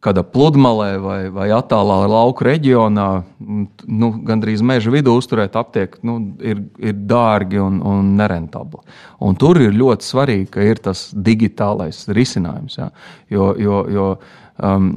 kādā 0.04 0.22
pludmalē 0.22 0.88
vai, 1.02 1.18
vai 1.35 1.48
attālā 1.54 1.98
lauka 2.11 2.46
reģionā, 2.48 3.07
mm, 3.42 3.66
nu, 4.00 4.11
gandrīz 4.26 4.62
meža 4.64 4.92
vidū 4.94 5.16
uzturēt 5.18 5.59
aptieku, 5.59 6.00
nu, 6.07 6.18
ir, 6.40 6.62
ir 6.78 6.98
dārgi 7.11 7.61
un, 7.62 7.81
un 7.83 8.12
nerentabli. 8.18 8.83
Un 9.24 9.38
tur 9.38 9.61
ir 9.62 9.76
ļoti 9.76 10.07
svarīgi, 10.07 10.50
ka 10.54 10.66
ir 10.66 10.83
tas 10.85 11.09
digitālais 11.12 12.07
risinājums. 12.14 12.78
Ja? 12.81 12.90
Jo, 13.33 13.52
jo, 13.59 13.81
jo 13.92 14.11
um, 14.62 14.92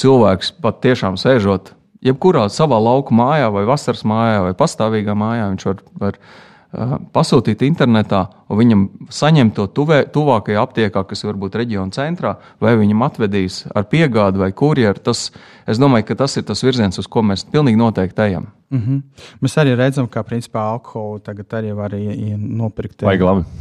cilvēks 0.00 0.54
pat 0.64 0.80
tiešām 0.86 1.20
sēžot 1.20 1.74
jebkurā 2.04 2.46
savā 2.52 2.78
lauku 2.82 3.16
mājā, 3.16 3.48
vai 3.54 3.64
vasaras 3.68 4.04
mājā, 4.08 4.42
vai 4.46 4.54
pastāvīgā 4.58 5.16
mājā, 5.18 5.48
viņš 5.52 5.66
var, 5.68 5.82
var 6.02 6.18
uh, 6.18 6.98
pasūtīt 7.14 7.64
internetā, 7.66 8.26
un 8.48 8.60
viņam 8.60 8.84
saņemt 9.12 9.56
to 9.56 9.66
tuvē, 9.76 10.02
tuvākajā 10.12 10.62
aptiekā, 10.62 11.04
kas 11.08 11.24
varbūt 11.28 11.58
reģiona 11.60 11.94
centrā, 11.94 12.36
vai 12.60 12.76
viņam 12.80 13.06
atvedīs 13.08 13.64
ar 13.74 13.88
piegādi 13.90 14.40
vai 14.42 14.52
kurjeru. 14.56 15.00
Tas, 15.04 15.28
es 15.68 15.80
domāju, 15.80 16.10
ka 16.10 16.22
tas 16.24 16.36
ir 16.40 16.46
tas 16.48 16.64
virziens, 16.64 16.98
uz 17.00 17.08
ko 17.10 17.24
mēs 17.26 17.46
pilnīgi 17.48 17.80
noteikti 17.80 18.28
ejam. 18.28 18.48
Mm 18.70 18.78
-hmm. 18.78 19.02
Mēs 19.40 19.56
arī 19.56 19.76
redzam, 19.76 20.06
ka 20.06 20.22
principā 20.22 20.60
alkoholu 20.60 21.18
tagad 21.18 21.46
arī 21.46 21.74
var 21.74 21.90
nopirkt 22.36 23.02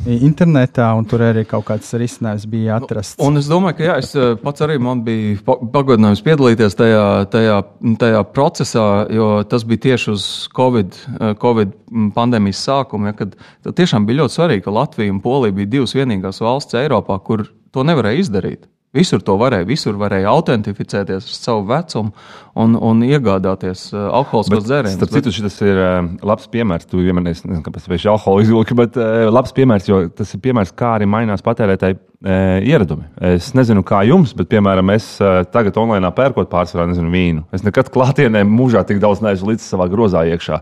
internetā, 0.05 0.97
un 0.97 1.05
tur 1.05 1.19
arī 1.19 1.45
kaut 1.45 1.65
kāds 1.65 1.93
risinājums 1.93 2.45
bija 2.45 2.75
atrasts. 2.75 3.15
Un, 3.19 3.27
un 3.27 3.37
es 3.37 3.45
domāju, 3.45 3.77
ka 3.77 3.83
jā, 3.83 3.97
es 3.97 4.15
eh, 4.15 4.35
pats 4.43 4.61
arī 4.61 4.79
man 4.79 5.03
bija 5.03 5.37
pagodinājums 5.45 6.23
piedalīties 6.23 6.75
tajā, 6.75 7.25
tajā, 7.25 7.63
tajā 7.99 8.23
procesā, 8.33 9.07
jo 9.09 9.43
tas 9.43 9.63
bija 9.63 9.77
tieši 9.77 10.11
uz 10.11 10.49
Covid, 10.57 10.93
eh, 11.21 11.33
COVID 11.33 11.69
pandēmijas 12.15 12.67
sākuma, 12.67 13.05
ja, 13.07 13.13
kad 13.13 13.35
tiešām 13.63 14.05
bija 14.05 14.21
ļoti 14.21 14.35
svarīgi, 14.35 14.63
ka 14.63 14.71
Latvija 14.77 15.13
un 15.13 15.21
Polija 15.23 15.55
bija 15.57 15.73
divas 15.77 15.95
vienīgās 15.97 16.41
valsts 16.43 16.77
Eiropā, 16.77 17.19
kur 17.25 17.47
to 17.73 17.85
nevarēja 17.87 18.23
izdarīt. 18.23 18.67
Visur 18.95 19.19
to 19.21 19.35
varēja, 19.37 19.67
visur 19.67 19.97
varēja 19.99 20.31
autentificēties 20.31 21.25
ar 21.27 21.35
savu 21.35 21.65
vecumu 21.67 22.13
un, 22.57 22.77
un 22.79 23.03
iegādāties 23.05 23.89
uh, 23.91 24.07
alkoholiskos 24.15 24.63
dzērienus. 24.63 24.95
Starp 24.95 25.13
citu, 25.17 25.33
šis 25.35 25.57
ir 25.67 25.81
uh, 25.81 25.97
labs 26.25 26.47
piemērs. 26.53 26.87
Tu 26.87 27.03
vienmēr 27.03 27.27
nezini, 27.27 27.59
kāpēc 27.65 27.89
viņš 27.91 28.05
ir 28.07 28.13
alkohola 28.13 28.45
izvilka, 28.45 28.77
bet 28.79 28.97
uh, 28.97 29.27
labs 29.27 29.53
piemērs, 29.57 29.89
jo 29.91 29.99
tas 30.15 30.31
ir 30.33 30.41
piemērs, 30.47 30.71
kā 30.77 30.95
arī 30.97 31.09
mainās 31.11 31.43
patērētāji 31.45 31.99
ieradumi. 32.25 33.05
Es 33.21 33.51
nezinu, 33.53 33.83
kā 33.85 33.99
jums, 34.07 34.31
bet, 34.37 34.47
piemēram, 34.49 34.89
es 34.95 35.05
tagad 35.53 35.75
online 35.77 36.09
pērkot 36.17 36.49
pārsvarā 36.49 36.87
nezinu, 36.89 37.11
vīnu. 37.13 37.43
Es 37.53 37.61
nekad 37.65 37.91
klātienē 37.93 38.41
mūžā 38.47 38.81
tik 38.89 39.01
daudz 39.03 39.21
neesmu 39.21 39.51
līdz 39.51 39.67
savā 39.67 39.85
grozā 39.91 40.23
iekšā. 40.31 40.59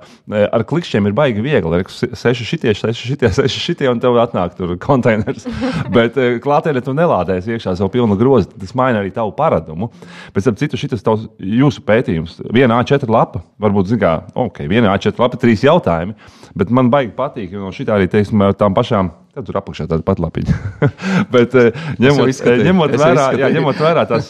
Ar 0.52 0.66
klikšķiem 0.68 1.08
ir 1.08 1.16
baigi 1.16 1.46
viegli. 1.46 1.80
Ir 1.80 2.18
seši 2.20 2.48
šitie, 2.50 2.76
seši 2.76 3.12
šitie, 3.14 3.32
seši 3.40 3.64
šitie, 3.70 3.88
un 3.92 4.04
tev 4.04 4.20
atnāk 4.20 4.58
tur 4.60 4.76
konteiners. 4.82 5.48
bet 5.96 6.20
klātienē 6.44 6.84
tu 6.84 6.96
nelādēsi 6.98 7.56
iekšā 7.56 7.78
savu 7.80 7.94
pilnu 7.96 8.20
grozu. 8.20 8.52
Tas 8.60 8.76
maina 8.76 9.00
arī 9.00 9.16
tavu 9.16 9.32
paradumu. 9.38 9.94
Pēc 10.36 10.50
tam 10.50 10.60
citu 10.60 10.80
šitas 10.82 11.06
tavs, 11.08 11.30
jūsu 11.40 11.86
pētījums. 11.88 12.42
Viena 12.52 12.82
A4 12.84 13.08
lapa, 13.12 13.46
varbūt, 13.64 13.94
zin 13.94 14.04
kā, 14.04 14.18
ok, 14.36 14.66
viena 14.68 14.92
A4 14.98 15.24
lapa, 15.24 15.40
trīs 15.40 15.64
jautājumi. 15.64 16.18
Bet 16.56 16.72
man 16.72 16.92
baigi 16.92 17.16
patīk, 17.16 17.56
jo 17.56 17.64
no 17.64 17.72
šitā 17.76 17.96
arī, 17.96 18.12
teiksim, 18.12 18.44
tām 18.60 18.76
pašām 18.76 19.12
Tad 19.36 19.50
tur 19.50 19.58
apakšā 19.60 19.84
tāda 19.92 20.04
pat 20.08 20.20
lapiņa. 20.24 20.54
Bet, 21.34 21.56
ņemot, 22.00 22.38
ņemot, 22.64 22.94
vērā, 23.02 23.28
jā, 23.42 23.50
ņemot 23.58 23.82
vērā 23.84 24.06
tās, 24.08 24.30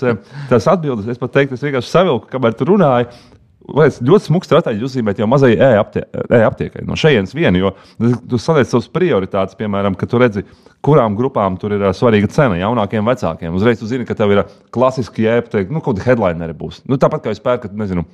tās 0.50 0.66
atbildes, 0.72 1.12
es 1.14 1.22
pat 1.22 1.36
teiktu, 1.36 1.54
es 1.54 1.66
vienkārši 1.66 1.92
savilku, 1.92 2.30
kamēr 2.32 2.56
tu 2.58 2.66
runāji. 2.72 3.12
Vai 3.66 3.88
es 3.90 4.00
ļoti 4.02 4.30
smuku 4.30 4.46
stratēģiju 4.46 4.86
uzzīmēt 4.86 5.22
jau 5.22 5.28
mazai 5.30 5.56
e-aptiekai 5.58 6.84
no 6.86 6.98
šejienes 6.98 7.34
viena, 7.34 7.58
jo 7.58 7.72
tu 8.30 8.38
saliec 8.42 8.70
savas 8.70 8.90
prioritātes, 8.94 9.58
piemēram, 9.58 9.98
ka 9.98 10.06
tu 10.10 10.22
redzi, 10.22 10.44
kurām 10.86 11.18
grupām 11.18 11.58
tur 11.62 11.74
ir 11.74 11.86
svarīga 11.98 12.30
cena, 12.34 12.60
jaunākiem, 12.62 13.06
vecākiem. 13.10 13.58
Uzreiz 13.58 13.82
tu 13.82 13.90
zini, 13.90 14.06
ka 14.06 14.18
tev 14.18 14.36
ir 14.36 14.44
klasiski 14.74 15.26
e-aptieka, 15.26 15.74
nu, 15.74 15.82
kaut 15.82 15.98
kāda 15.98 16.12
headline 16.12 16.46
arī 16.46 16.58
būs. 16.62 16.84
Nu, 16.86 17.02
tāpat 17.02 17.26
kā 17.26 17.34
es 17.34 17.42
pērku, 17.42 17.74
nezinu, 17.78 18.06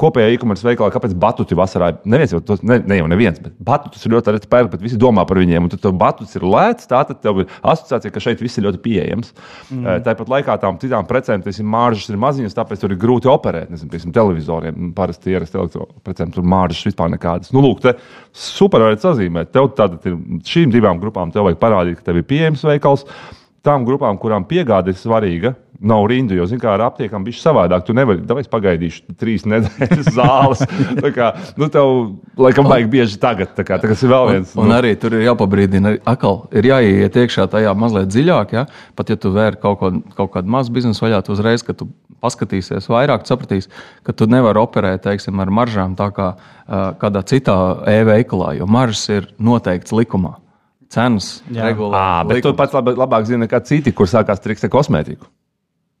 kopējā 0.00 0.34
e-commerce 0.34 0.66
veikalā, 0.66 0.90
kāpēc 0.92 1.14
batuti 1.20 1.56
vasarā, 1.56 1.90
neviens 2.08 2.34
jau 2.34 2.40
tos, 2.44 2.60
ne, 2.66 2.78
ne 2.84 2.98
jau 2.98 3.06
neviens, 3.08 3.38
bet 3.40 3.54
batutus 3.64 4.04
ir 4.04 4.12
ļoti 4.12 4.34
reti 4.34 4.50
pērk, 4.52 4.68
bet 4.74 4.82
visi 4.84 4.98
domā 5.00 5.24
par 5.28 5.40
viņiem. 5.40 5.66
Un 5.66 5.72
tad 5.72 5.86
batuts 5.96 6.36
ir 6.36 6.44
lēts, 6.44 6.88
tā 6.90 7.00
tad 7.08 7.22
tev 7.24 7.40
ir 7.42 7.54
asociācija, 7.62 8.12
ka 8.12 8.22
šeit 8.22 8.42
viss 8.44 8.60
ir 8.60 8.66
ļoti 8.66 8.82
pieejams. 8.84 9.32
Mm. 9.70 10.02
Tāpat 10.04 10.32
laikā 10.34 10.58
tām 10.60 10.80
citām 10.82 11.08
precēm, 11.08 11.44
tas 11.46 11.60
ir 11.62 11.68
māržas 11.72 12.10
ir 12.12 12.20
maziņas, 12.20 12.58
tāpēc 12.58 12.84
tur 12.84 12.92
ir 12.92 13.00
grūti 13.00 13.30
operēt. 13.32 13.72
Nezinu, 13.72 13.92
piemēram, 13.94 14.14
televizoriem 14.18 14.92
parasti 14.96 15.32
ierasti 15.32 15.60
elektroprecēm, 15.62 16.36
tur 16.36 16.46
māržas 16.52 16.90
vispār 16.90 17.10
nekādas. 17.16 17.54
Nu, 17.56 17.64
lūk, 17.64 17.80
te 17.86 17.96
super 18.36 18.84
varētu 18.84 19.08
sazīmēt. 19.08 19.54
Tev 19.56 19.72
tātad 19.78 20.04
ir 20.10 20.20
šīm 20.46 20.74
divām 20.74 21.00
grupām 21.00 21.32
tev 21.32 21.48
vajag 21.48 21.60
parādīt, 21.62 22.00
ka 22.00 22.10
tev 22.10 22.20
ir 22.20 22.28
pieejams 22.28 22.68
veikals. 22.68 23.08
Tām 23.66 23.86
grupām, 23.86 24.18
kurām 24.22 24.46
piegāde 24.46 24.92
ir 24.92 24.98
svarīga, 25.00 25.56
nav 25.80 26.06
rindu, 26.08 26.36
jo, 26.36 26.46
zināmā 26.48 26.62
mērā, 26.62 26.74
ar 26.76 26.84
aptiekām 26.86 27.24
bija 27.26 27.40
savādāk. 27.40 27.84
Tu 27.86 27.94
nevari, 27.96 28.22
tāpēc 28.26 28.48
pagaidīšu 28.52 29.16
trīs 29.20 29.44
nedēļas 29.50 30.10
zāles. 30.14 30.62
tā 31.00 31.12
kā, 31.14 31.32
nu, 31.60 31.68
tev, 31.72 31.92
laikam, 32.40 32.68
vajag 32.70 32.88
bieži 32.92 33.20
tagad. 33.22 33.52
Tā 33.56 33.66
kā, 33.66 33.80
tas 33.82 34.04
ir 34.04 34.12
vēl 34.12 34.30
viens. 34.32 34.54
Un, 34.54 34.62
nu. 34.62 34.70
un 34.70 34.76
arī 34.78 34.94
tur 35.00 35.16
ir 35.16 35.26
jāpabrīdina, 35.26 35.96
atkal 36.08 36.44
ir 36.56 36.70
jāiet 36.70 37.20
iekšā 37.24 37.48
tajā 37.52 37.74
mazliet 37.78 38.10
dziļāk. 38.12 38.56
Ja? 38.56 38.66
Pat 38.98 39.12
ja 39.12 39.18
tu 39.20 39.34
vēri 39.34 39.60
kaut, 39.62 39.78
ko, 39.82 39.92
kaut 40.16 40.34
kādu 40.36 40.52
mazu 40.56 40.74
biznesu 40.74 41.06
vaļā, 41.06 41.22
tu 41.26 41.36
uzreiz, 41.36 41.66
kad 41.66 41.78
tu 41.82 41.90
paskatīsies 42.24 42.88
vairāk, 42.90 43.26
sapratīsi, 43.28 43.70
ka 44.06 44.14
tu 44.16 44.28
nevari 44.30 44.62
operēt 44.62 45.04
teiksim, 45.04 45.36
ar 45.42 45.52
maržām 45.52 45.98
tā 45.98 46.08
kā 46.16 46.32
kādā 47.02 47.22
citā 47.28 47.56
e-veikalā, 47.92 48.56
jo 48.58 48.66
maržas 48.70 49.04
ir 49.12 49.30
noteikts 49.38 49.94
likumā. 49.94 50.36
Cenas 50.92 51.40
regulāri. 51.50 52.30
Bet 52.30 52.46
tu 52.46 52.54
pats 52.56 52.76
lab, 52.76 52.92
labāk 52.94 53.26
zini 53.28 53.44
nekā 53.44 53.62
citi, 53.66 53.94
kur 53.96 54.10
sākās 54.10 54.42
triks 54.42 54.64
ar 54.66 54.72
kosmētiku. 54.72 55.28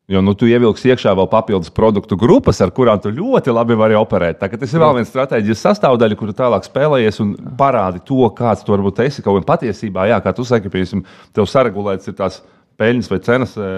Jo 0.06 0.20
nu, 0.22 0.36
tu 0.38 0.46
ievilksi 0.46 0.92
iekšā 0.92 1.10
vēl 1.18 1.26
papildus 1.26 1.72
produktu 1.74 2.14
grupas, 2.18 2.60
ar 2.62 2.70
kurām 2.74 3.00
tu 3.02 3.10
ļoti 3.10 3.50
labi 3.50 3.74
vari 3.78 3.96
operēt. 3.98 4.38
Tā, 4.38 4.46
tas 4.54 4.70
ir 4.70 4.78
vēl 4.78 5.00
viens 5.00 5.08
stratēģijas 5.10 5.64
sastāvdaļa, 5.66 6.18
kur 6.18 6.30
tu 6.30 6.36
tālāk 6.38 6.68
spēlējies 6.68 7.18
un 7.24 7.32
parādi 7.58 8.04
to, 8.06 8.20
kāds 8.38 8.62
tu 8.62 8.70
varbūt 8.70 9.02
esi. 9.02 9.24
Kaut 9.24 9.40
gan 9.40 9.48
patiesībā, 9.48 10.06
jā, 10.06 10.20
kā 10.22 10.30
tu 10.36 10.46
saki, 10.46 10.70
piemēram, 10.70 11.02
tev 11.34 11.50
saregulēts 11.50 12.06
ir 12.06 12.14
tās 12.22 12.38
peļņas 12.78 13.10
vai 13.10 13.18
cenas 13.26 13.56
e, 13.58 13.72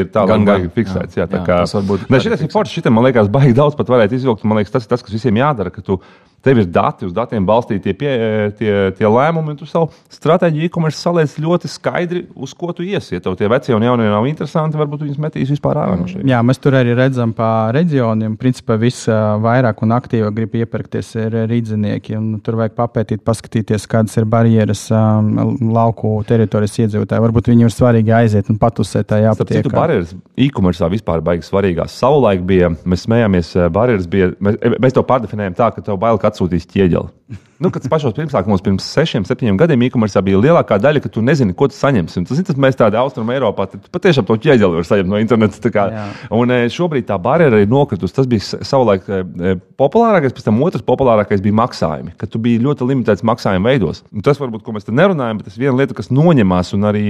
ir 0.00 0.08
tālāk 0.14 0.48
baigi 0.48 0.72
fiksēts. 0.78 1.18
Jā, 1.18 1.26
jā, 1.26 1.28
tā 1.28 1.42
kā, 1.44 1.60
jā, 1.66 2.00
ne, 2.00 2.22
šitas 2.24 2.46
ir 2.46 2.52
forši, 2.52 2.78
šitam, 2.78 2.96
man 2.96 3.10
liekas, 3.10 3.28
baigi 3.32 3.52
daudz 3.58 3.76
pat 3.76 3.92
varētu 3.92 4.16
izvilkt. 4.16 4.48
Man 4.48 4.62
liekas, 4.62 4.72
tas 4.78 4.86
ir 4.86 4.94
tas, 4.94 5.04
kas 5.04 5.18
visiem 5.18 5.42
jādara, 5.42 5.74
ka 5.74 5.84
tu 5.84 5.98
Tev 6.40 6.56
ir 6.56 6.68
dati, 6.72 7.04
uz 7.04 7.12
datiem 7.12 7.44
balstīti 7.44 7.92
tie, 8.00 8.12
tie, 8.56 8.72
tie 8.96 9.08
lēmumi, 9.12 9.52
un 9.52 9.58
tu 9.60 9.66
savu 9.68 9.90
stratēģiju 10.08 10.70
e-commerce 10.70 10.96
saliec 10.96 11.34
ļoti 11.36 11.68
skaidri, 11.68 12.22
uz 12.32 12.54
ko 12.56 12.70
tu 12.72 12.84
iesi. 12.86 13.12
Ja 13.12 13.20
tev 13.20 13.34
tie 13.36 13.48
vecie 13.52 13.74
un 13.76 13.84
jaunie 13.84 14.06
nav 14.08 14.24
interesanti, 14.24 14.78
varbūt 14.80 15.04
viņus 15.04 15.18
metīs 15.20 15.52
vispār 15.52 15.82
ārā 15.82 15.98
no 16.00 16.08
šeit. 16.08 16.24
Jā, 16.24 16.38
mēs 16.46 16.62
tur 16.64 16.78
arī 16.78 16.94
redzam 16.96 17.34
pa 17.36 17.68
reģioniem. 17.76 18.38
Principā 18.40 18.78
viss 18.80 19.04
vairāk 19.44 19.82
un 19.84 19.92
aktīvāk 19.98 20.38
grib 20.38 20.56
iepirkties 20.62 21.12
ir 21.20 21.36
rīdzinieki. 21.50 22.16
Tur 22.46 22.56
vajag 22.62 22.78
papētīt, 22.78 23.24
paskatīties, 23.26 23.84
kādas 23.92 24.16
ir 24.16 24.28
barjeras 24.32 24.86
um, 24.96 25.58
lauku 25.76 26.14
teritorijas 26.24 26.78
iedzīvotāji. 26.86 27.26
Varbūt 27.26 27.52
viņiem 27.52 27.68
ir 27.68 27.76
svarīgi 27.76 28.16
aiziet 28.16 28.48
un 28.48 28.56
patusēt 28.64 29.10
tajā 29.12 29.34
apgabalā. 29.34 29.60
Citu 29.60 29.74
barjeras 29.76 30.16
e-commerce 30.40 30.88
vispār 30.96 31.20
baigas 31.26 31.52
svarīgās. 31.52 32.00
Savulaik 32.00 32.48
bija, 32.48 32.72
mēs 32.88 33.04
smējāmies, 33.04 33.52
barjeras 33.76 34.08
bija, 34.08 34.32
mēs, 34.40 34.56
mēs 34.80 34.96
to 34.96 35.04
pārdefinējām 35.04 35.60
tā, 35.60 35.68
ka 35.76 35.84
tev 35.84 36.00
bail, 36.00 36.16
ka 36.16 36.29
atsūtīs 36.30 36.68
ķieģeli. 36.70 37.38
Nu, 37.60 37.68
kad 37.68 37.84
pašos 37.92 38.14
pirmsākumos, 38.16 38.62
pirms 38.64 38.86
sešiem, 38.88 39.26
septiņiem 39.28 39.58
gadiem, 39.60 39.82
e-commerce 39.84 40.20
bija 40.24 40.38
lielākā 40.40 40.78
daļa, 40.80 41.02
ka 41.04 41.10
tu 41.12 41.20
nezini, 41.20 41.52
ko 41.52 41.68
tu 41.68 41.76
saņemsi. 41.76 42.22
Tas 42.30 42.38
ir 42.40 42.46
tas, 42.48 42.56
mēs 42.56 42.78
tādā 42.78 43.02
austrumē 43.02 43.36
Eiropā 43.36 43.66
patiešām 43.92 44.24
to 44.24 44.38
ķieģeli 44.40 44.78
var 44.78 44.88
saņemt 44.88 45.12
no 45.12 45.20
interneta. 45.20 45.84
Un 46.32 46.54
e, 46.54 46.62
šobrīd 46.72 47.04
tā 47.10 47.18
barjera 47.20 47.60
ir 47.60 47.68
nokritusi. 47.68 48.16
Tas 48.16 48.30
bija 48.30 48.62
savulaik 48.64 49.04
e, 49.04 49.20
e, 49.20 49.52
populārākais, 49.80 50.32
pēc 50.38 50.48
tam 50.48 50.62
otrs 50.64 50.86
populārākais 50.88 51.44
bija 51.44 51.58
maksājumi, 51.60 52.16
ka 52.16 52.30
tu 52.30 52.40
biji 52.40 52.64
ļoti 52.64 52.88
limitēts 52.94 53.26
maksājuma 53.28 53.74
veidos. 53.74 54.06
Un 54.08 54.24
tas 54.24 54.40
varbūt, 54.40 54.64
ko 54.64 54.72
mēs 54.78 54.88
te 54.88 54.96
nerunājam, 54.96 55.42
bet 55.42 55.52
tas 55.52 55.60
viena 55.60 55.76
lieta, 55.82 55.98
kas 56.00 56.08
noņemās 56.14 56.72
un 56.78 56.88
arī 56.88 57.04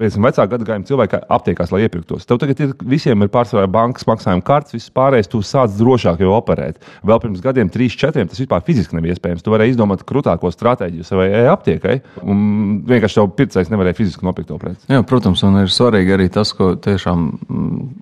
pēc 0.00 0.16
tam 0.16 0.26
vecāka 0.26 0.50
gadagājuma 0.54 0.88
cilvēki 0.88 1.20
aptiekās, 1.36 1.72
lai 1.74 1.84
iepirktos. 1.84 2.26
Tev 2.28 2.40
tagad 2.42 2.60
ir 2.64 2.72
visiem 2.88 3.22
ir 3.22 3.30
pārsvarā 3.32 3.68
bankas 3.70 4.06
maksājuma 4.08 4.44
kartes, 4.46 4.74
viss 4.76 4.92
pārējais, 4.94 5.30
tu 5.30 5.40
sāc 5.46 5.74
drošāk 5.78 6.22
jau 6.24 6.32
operēt. 6.34 6.80
Vēl 7.06 7.20
pirms 7.22 7.42
gadiem, 7.44 7.70
trīs, 7.72 7.96
četriem, 7.98 8.28
tas 8.30 8.40
vispār 8.42 8.64
fiziski 8.66 8.98
nebija 8.98 9.16
iespējams. 9.16 9.44
Tu 9.44 9.54
vari 9.54 9.68
izdomāt 9.70 10.04
krūtāko 10.08 10.50
stratēģiju 10.54 11.06
savai 11.06 11.28
aptiekai, 11.52 11.98
un 12.22 12.42
vienkārši 12.88 13.20
tev 13.20 13.30
pircējs 13.38 13.72
nevarēja 13.72 13.98
fiziski 13.98 14.26
nopirkt 14.26 14.50
to 14.50 14.58
preci. 14.62 14.82
Jā, 14.90 15.02
protams, 15.06 15.44
un 15.46 15.60
ir 15.62 15.72
svarīgi 15.72 16.16
arī 16.16 16.28
tas, 16.32 16.54
ko 16.56 16.72
tiešām, 16.80 17.26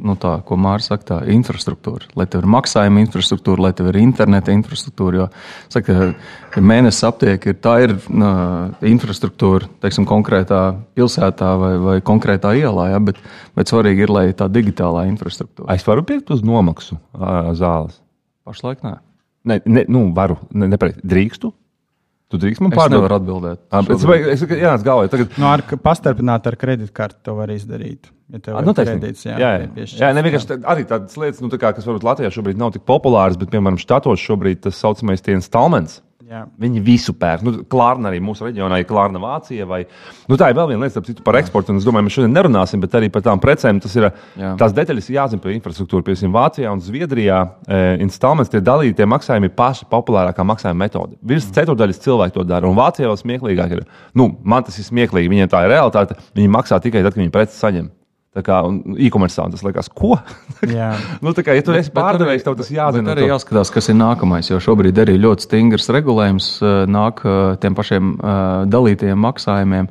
nu 0.02 0.16
tā, 0.20 0.38
ko 0.48 0.58
Mārcis 0.60 0.92
saka, 0.92 1.08
tā 1.12 1.20
infrastruktūra. 1.34 2.08
Lai 2.18 2.28
tev 2.30 2.44
ir 2.44 2.50
maksājuma 2.56 3.04
infrastruktūra, 3.04 3.68
lai 3.68 3.74
tev 3.76 3.92
ir 3.92 4.00
interneta 4.02 4.54
infrastruktūra, 4.54 5.22
jo, 5.22 5.28
saka, 5.72 6.12
mēnesis 6.60 7.06
aptiek 7.08 7.46
ir, 7.48 7.58
tā 7.62 7.76
ir 7.84 7.94
nu, 8.12 8.32
infrastruktūra, 8.92 9.68
teiksim, 9.82 10.06
konkrētā 10.08 10.62
pilsētā 10.96 11.52
vai 11.60 11.72
vai 11.84 11.96
konkrētā 12.04 12.54
ielā, 12.58 12.90
ja, 12.94 13.00
bet, 13.04 13.18
bet 13.58 13.72
svarīgi 13.72 14.06
ir, 14.06 14.12
lai 14.12 14.26
tā 14.36 14.48
digitālā 14.52 15.06
infrastruktūra. 15.10 15.72
Es 15.76 15.86
varu 15.86 16.04
pirkt 16.08 16.32
uz 16.34 16.44
nomaksu 16.46 16.98
zāles. 17.58 17.98
Pašlaik 18.48 18.84
nē. 18.86 18.96
Ne, 19.48 19.58
ne, 19.66 19.84
nu, 19.90 20.06
varu, 20.14 20.38
ne, 20.54 20.68
nepareizi. 20.70 21.02
Drīkstu? 21.06 21.50
Tu 22.32 22.38
drīkst 22.40 22.62
man 22.64 22.72
pārdot? 22.72 22.94
Es 22.94 22.96
nevaru 22.96 23.16
atbildēt. 23.18 23.60
À, 23.68 23.82
es, 23.82 24.04
es, 24.08 24.42
es, 24.46 24.52
jā, 24.56 24.70
es 24.72 24.84
galvoju, 24.86 25.10
tagad. 25.12 25.34
Nu, 25.36 25.50
ar, 25.50 25.62
pastarpināt 25.84 26.46
ar 26.48 26.56
kredītkarti 26.60 27.20
to 27.26 27.34
var 27.36 27.52
izdarīt. 27.52 28.08
Ja 28.32 28.40
tev 28.40 28.56
nu, 28.64 28.72
ir 28.72 28.88
kredīts, 28.88 29.26
jā, 29.26 29.34
jā, 29.36 29.50
jā. 29.76 29.86
jā 30.00 30.08
nevienkārši 30.16 30.48
tā, 30.48 30.56
arī 30.72 30.86
tādas 30.88 31.18
lietas, 31.20 31.42
nu, 31.44 31.50
tā 31.52 31.58
kā, 31.60 31.74
kas 31.76 31.84
varbūt 31.84 32.06
Latvijā 32.06 32.30
šobrīd 32.32 32.60
nav 32.62 32.72
tik 32.72 32.86
populāras, 32.88 33.36
bet, 33.36 33.50
piemēram, 33.52 33.76
štatos 33.82 34.22
šobrīd 34.24 34.62
tas 34.64 34.80
saucamais 34.80 35.20
instalments. 35.34 36.00
Jā. 36.32 36.46
Viņi 36.62 36.80
visu 36.80 37.12
pērk. 37.20 37.42
Nu, 37.44 37.52
Klārna 37.68 38.08
arī 38.08 38.20
mūsu 38.24 38.46
reģionā 38.46 38.78
ir 38.80 38.86
Klārna 38.88 39.20
Vācija. 39.20 39.66
Vai, 39.68 39.82
nu, 40.30 40.38
tā 40.40 40.48
ir 40.48 40.56
vēl 40.56 40.70
viena 40.70 40.86
lieta, 40.86 41.02
citu, 41.04 41.24
par 41.26 41.36
eksportu. 41.36 41.74
Es 41.76 41.84
domāju, 41.84 42.06
mēs 42.06 42.16
šodien 42.16 42.32
nerunāsim, 42.32 42.80
bet 42.80 42.96
arī 42.96 43.10
par 43.12 43.24
tām 43.26 43.42
precēm. 43.42 43.82
Tas 43.84 43.96
ir 43.98 44.08
Jā. 44.08 44.54
tās 44.60 44.72
detaļas 44.78 45.10
jāzina 45.12 45.44
par 45.44 45.52
infrastruktūru. 45.52 46.06
Piemēram, 46.06 46.32
Vācijā 46.38 46.72
un 46.72 46.80
Zviedrijā 46.80 47.42
e, 47.68 47.82
instalments 48.06 48.52
tie 48.52 48.62
dalītie 48.64 49.04
maksājumi 49.12 49.50
ir 49.50 49.56
paši 49.58 49.90
populārākā 49.92 50.46
maksājuma 50.48 50.86
metode. 50.86 51.20
Virs 51.20 51.50
mm. 51.50 51.56
ceturdaļas 51.58 52.04
cilvēku 52.06 52.38
to 52.38 52.48
dara. 52.48 52.70
Un 52.70 52.80
Vācijā 52.80 53.12
vēl 53.12 53.20
smieklīgāk 53.20 53.76
ir, 53.76 53.84
nu, 54.16 54.32
man 54.40 54.64
tas 54.64 54.80
ir 54.80 54.88
smieklīgi. 54.88 55.28
Viņiem 55.34 55.52
tā 55.52 55.66
ir 55.66 55.74
realitāte. 55.76 56.16
Viņi 56.38 56.54
maksā 56.56 56.80
tikai 56.80 57.04
tad, 57.04 57.12
kad 57.12 57.26
viņi 57.26 57.34
preces 57.34 57.60
saņem. 57.60 57.92
Kā 58.32 58.62
e-komercā 58.96 59.44
tas 59.52 59.60
liekas, 59.60 59.90
ko? 59.92 60.14
nu, 61.24 61.34
tā 61.36 61.42
kā, 61.44 61.52
ja 61.52 61.64
tu 61.66 61.74
esi 61.76 61.92
pārdevējs, 61.92 62.46
tev 62.46 62.56
tas 62.56 62.70
jāzina. 62.72 63.12
Arī 63.12 63.26
jāskatās, 63.28 63.68
kas 63.74 63.90
ir 63.92 63.98
nākamais, 63.98 64.48
jo 64.48 64.60
šobrīd 64.62 65.02
arī 65.02 65.18
ļoti 65.20 65.44
stingrs 65.44 65.90
regulējums 65.92 66.46
eh, 66.64 66.78
nāk 66.88 67.20
eh, 67.26 67.40
tiem 67.60 67.76
pašiem 67.76 68.14
uh, 68.14 68.38
dalītajiem 68.72 69.20
maksājumiem, 69.20 69.90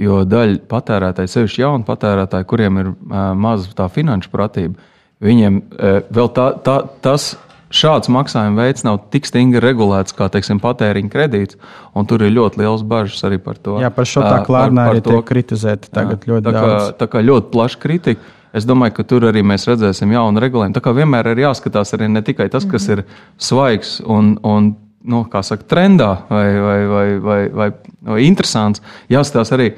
jo 0.00 0.22
daļa 0.24 0.62
patērētāji, 0.72 1.34
sevišķi 1.34 1.64
jauni 1.66 1.88
patērētāji, 1.90 2.48
kuriem 2.48 2.80
ir 2.80 2.90
uh, 2.94 3.20
maza 3.36 3.68
tā 3.76 3.90
finanšu 3.92 4.32
pratība, 4.32 4.88
viņiem 5.20 5.60
uh, 5.60 6.00
vēl 6.08 6.32
tā, 6.32 6.48
tā, 6.64 6.78
tas 7.04 7.34
šāds 7.72 8.10
maksājuma 8.12 8.66
veids 8.66 8.84
nav 8.86 9.00
tik 9.12 9.26
stingri 9.28 9.62
regulēts 9.64 10.14
kā 10.16 10.28
teiksim, 10.32 10.60
patēriņa 10.62 11.12
kredīts, 11.12 11.58
un 11.96 12.08
tur 12.08 12.24
ir 12.26 12.34
ļoti 12.36 12.62
liels 12.62 12.84
bažas 12.86 13.24
arī 13.28 13.40
par 13.42 13.58
to. 13.58 13.78
Jā, 13.82 13.90
par 13.94 14.08
šo 14.08 14.24
tā 14.26 14.42
klārnā 14.46 14.90
arī 14.92 15.02
tiek 15.04 15.24
kritizēta 15.28 15.90
tagad 15.92 16.26
jā, 16.26 16.34
ļoti 16.34 16.46
tā 16.46 16.54
kā, 16.54 16.62
daudz. 16.68 16.94
Tā 17.00 17.10
kā 17.12 17.24
ļoti 17.24 17.52
plaša 17.56 17.82
kritika. 17.82 18.32
Es 18.52 18.66
domāju, 18.68 18.98
ka 18.98 19.04
tur 19.08 19.24
arī 19.30 19.40
mēs 19.48 19.64
redzēsim 19.64 20.10
jaunu 20.12 20.40
regulējumu. 20.44 20.76
Tā 20.76 20.82
kā 20.84 20.92
vienmēr 20.92 21.30
ir 21.30 21.46
jāskatās 21.46 21.94
arī 21.96 22.10
ne 22.12 22.20
tikai 22.24 22.50
tas, 22.52 22.66
kas 22.68 22.84
ir 22.92 23.06
svaigs 23.40 23.94
un, 24.04 24.34
un 24.44 24.74
nu, 25.08 25.22
saka, 25.32 25.64
trendā 25.64 26.10
vai, 26.28 26.46
vai, 26.60 26.76
vai, 26.86 27.06
vai, 27.18 27.40
vai, 27.48 27.70
vai 28.12 28.18
interesants, 28.26 28.82
jāskatās 29.10 29.54
arī 29.56 29.70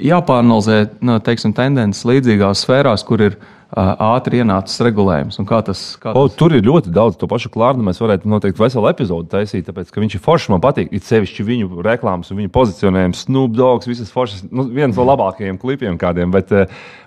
jāpārnalizē 0.00 0.82
nu, 1.06 1.16
teiksim, 1.24 1.54
tendences 1.56 2.04
līdzīgās 2.08 2.66
sfērās, 2.66 3.04
kur 3.08 3.24
ir 3.24 3.38
ātri 3.76 4.40
ienācis 4.42 4.80
regulējums. 4.82 5.38
Kā 5.46 5.60
tas, 5.66 5.80
kā 6.00 6.12
o, 6.16 6.26
tas... 6.26 6.36
tur 6.38 6.54
ir 6.56 6.64
ļoti 6.66 6.90
daudz 6.94 7.18
to 7.20 7.28
pašu 7.30 7.52
klārnu. 7.54 7.84
Mēs 7.86 8.00
varētu 8.02 8.30
noteikti 8.30 8.62
veselu 8.62 8.90
epizodu 8.90 9.30
taisīt, 9.30 9.66
tāpēc 9.68 9.92
ka 9.94 10.02
viņš 10.02 10.16
ir 10.16 10.22
foršs. 10.24 10.50
Man 10.50 10.62
patīk, 10.64 10.90
it 10.96 11.06
sevišķi 11.06 11.46
viņu 11.46 11.84
reklāmas 11.86 12.32
un 12.32 12.40
viņu 12.42 12.52
pozicionējums. 12.54 13.24
Snoop 13.28 13.54
Dogs, 13.54 13.88
visas 13.90 14.10
foršas, 14.14 14.42
nu, 14.50 14.66
viens 14.74 14.96
no 14.98 15.06
labākajiem 15.06 15.60
klipiem 15.60 15.98
kādiem. 16.00 16.32
Bet, 16.34 16.50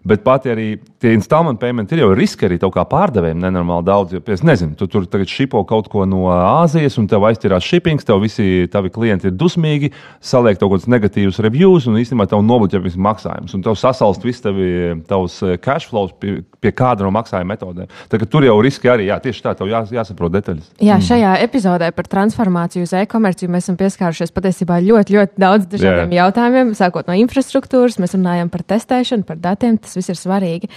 bet 0.07 0.23
pati 0.23 0.53
arī 0.53 0.67
tie 1.03 1.13
installment 1.17 1.59
payment 1.59 1.91
ir 1.91 2.03
jau 2.05 2.13
riski 2.15 2.47
arī 2.47 2.61
kā 2.63 2.85
pārdevējiem 2.89 3.43
nenormāli 3.43 3.87
daudz. 3.89 4.15
Jo, 4.15 4.23
es 4.31 4.45
nezinu, 4.47 4.77
tu 4.79 4.87
tur 4.87 5.07
tagad 5.09 5.31
šipo 5.31 5.65
kaut 5.67 5.91
ko 5.91 6.07
no 6.07 6.29
Āzijas 6.31 6.95
un 7.01 7.09
tev 7.11 7.27
aiztirās 7.27 7.67
shippings, 7.67 8.07
tev 8.07 8.23
visi 8.23 8.69
tavi 8.71 8.91
klienti 8.93 9.27
ir 9.29 9.35
dusmīgi, 9.35 9.91
saliek 10.23 10.61
kaut 10.61 10.77
kādus 10.77 10.89
negatīvus 10.91 11.41
reviews 11.43 11.89
un 11.91 11.99
īstenībā 11.99 12.29
tev 12.31 12.43
nobloķē 12.47 12.81
visus 12.83 13.03
maksājumus. 13.03 13.57
Un 13.57 13.67
tev 13.67 13.77
sasalst 13.79 14.23
viss 14.23 14.43
tavi, 14.43 14.95
tavs 15.09 15.41
cash 15.63 15.91
flows 15.91 16.15
pie, 16.63 16.71
kāda 16.75 17.05
no 17.05 17.11
maksājuma 17.13 17.53
metodēm. 17.53 17.91
Tad, 18.11 18.25
tur 18.31 18.47
jau 18.47 18.55
riski 18.63 18.89
arī, 18.91 19.07
jā, 19.09 19.19
tieši 19.23 19.43
tā, 19.45 19.53
tev 19.59 19.69
jā, 19.71 19.83
jāsaprot 19.93 20.33
detaļas. 20.33 20.71
Jā, 20.79 20.97
mm. 20.97 21.05
šajā 21.09 21.33
epizodē 21.45 21.91
par 21.95 22.09
transformāciju 22.11 22.87
uz 22.87 22.95
e-komerciju 23.03 23.51
mēs 23.53 23.67
esam 23.67 23.77
pieskārušies 23.79 24.33
patiesībā 24.35 24.79
ļoti, 24.85 25.17
ļoti 25.17 25.43
daudz 25.43 25.69
dažādiem 25.71 26.15
jā. 26.15 26.23
jautājumiem, 26.23 26.73
sākot 26.79 27.09
no 27.09 27.17
infrastruktūras, 27.19 27.99
mēs 28.01 28.15
runājam 28.17 28.51
par 28.53 28.65
testēšanu, 28.73 29.27
par 29.27 29.39
datiem, 29.43 29.77
tas 29.81 29.95
viss 29.99 30.13
ir 30.13 30.19
svarīgi. 30.19 30.71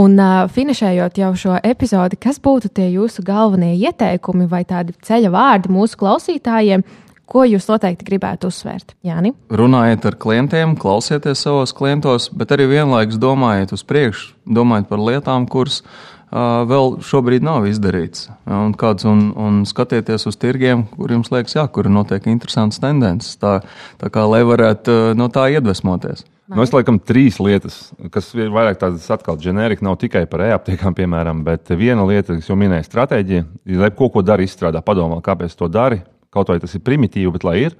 Un 0.00 0.16
uh, 0.20 0.46
finišējot 0.52 1.20
jau 1.22 1.34
šo 1.44 1.58
epizodi, 1.66 2.20
kas 2.20 2.40
būtu 2.42 2.72
tie 2.76 2.90
jūsu 2.94 3.24
galvenie 3.26 3.74
ieteikumi 3.78 4.48
vai 4.50 4.64
tādi 4.68 4.96
ceļa 5.06 5.32
vārdi 5.34 5.72
mūsu 5.72 6.00
klausītājiem, 6.00 6.84
Ko 7.30 7.44
jūs 7.46 7.68
noteikti 7.70 8.08
gribētu 8.08 8.48
uzsvērt? 8.50 8.96
Jāni? 9.06 9.30
Runājiet 9.54 10.06
ar 10.08 10.16
klientiem, 10.18 10.72
klausieties 10.80 11.44
savos 11.44 11.70
klientos, 11.78 12.26
bet 12.34 12.50
arī 12.56 12.66
vienlaikus 12.72 13.20
domājiet 13.22 13.74
uz 13.76 13.84
priekšu, 13.86 14.32
domājiet 14.50 14.88
par 14.90 14.98
lietām, 15.06 15.46
kuras 15.46 15.78
uh, 15.84 16.66
vēl 16.66 16.98
šobrīd 17.06 17.46
nav 17.46 17.68
izdarīts. 17.70 18.26
Un, 18.50 18.74
kāds, 18.74 19.06
un, 19.06 19.28
un 19.38 19.62
skatieties 19.62 20.26
uz 20.26 20.40
tirgiem, 20.42 20.88
kur 20.96 21.14
jums 21.14 21.30
liekas, 21.30 21.54
jā, 21.54 21.68
kur 21.70 21.86
notiek 21.86 22.26
interesants 22.34 22.82
tendences. 22.82 23.38
Tā, 23.38 23.60
tā 24.02 24.10
kā 24.10 24.26
lai 24.26 24.42
varētu 24.50 24.98
uh, 24.98 25.14
no 25.14 25.30
tā 25.30 25.46
iedvesmoties. 25.54 26.26
Nu, 26.50 26.64
es 26.66 26.74
laikam 26.74 26.98
trīs 26.98 27.38
lietas, 27.38 27.92
kas 28.10 28.34
ir 28.34 28.50
vairāk 28.50 28.80
tādas 28.80 29.06
atkal 29.14 29.38
ģenerika, 29.38 29.86
nav 29.86 30.00
tikai 30.02 30.24
par 30.26 30.42
e-aptiekām, 30.48 30.98
piemēram, 30.98 31.44
bet 31.46 31.70
viena 31.78 32.02
lieta, 32.08 32.34
kas 32.34 32.50
jau 32.50 32.58
minēja 32.58 32.90
stratēģija, 32.90 33.50
ir, 33.70 33.84
lai 33.84 33.94
ko, 33.94 34.10
ko 34.10 34.26
dari, 34.26 34.50
izstrādā, 34.50 34.82
padomā, 34.82 35.22
kāpēc 35.22 35.54
to 35.54 35.70
dari, 35.70 36.02
kaut 36.34 36.52
vai 36.52 36.60
tas 36.62 36.74
ir 36.76 36.84
primitīvi, 36.86 37.32
bet 37.34 37.46
lai 37.46 37.56
ir. 37.66 37.76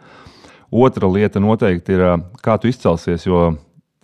Otra 0.70 1.08
lieta 1.10 1.42
noteikti 1.42 1.96
ir, 1.96 2.04
kā 2.44 2.56
tu 2.60 2.70
izcelsies, 2.70 3.26
jo 3.26 3.48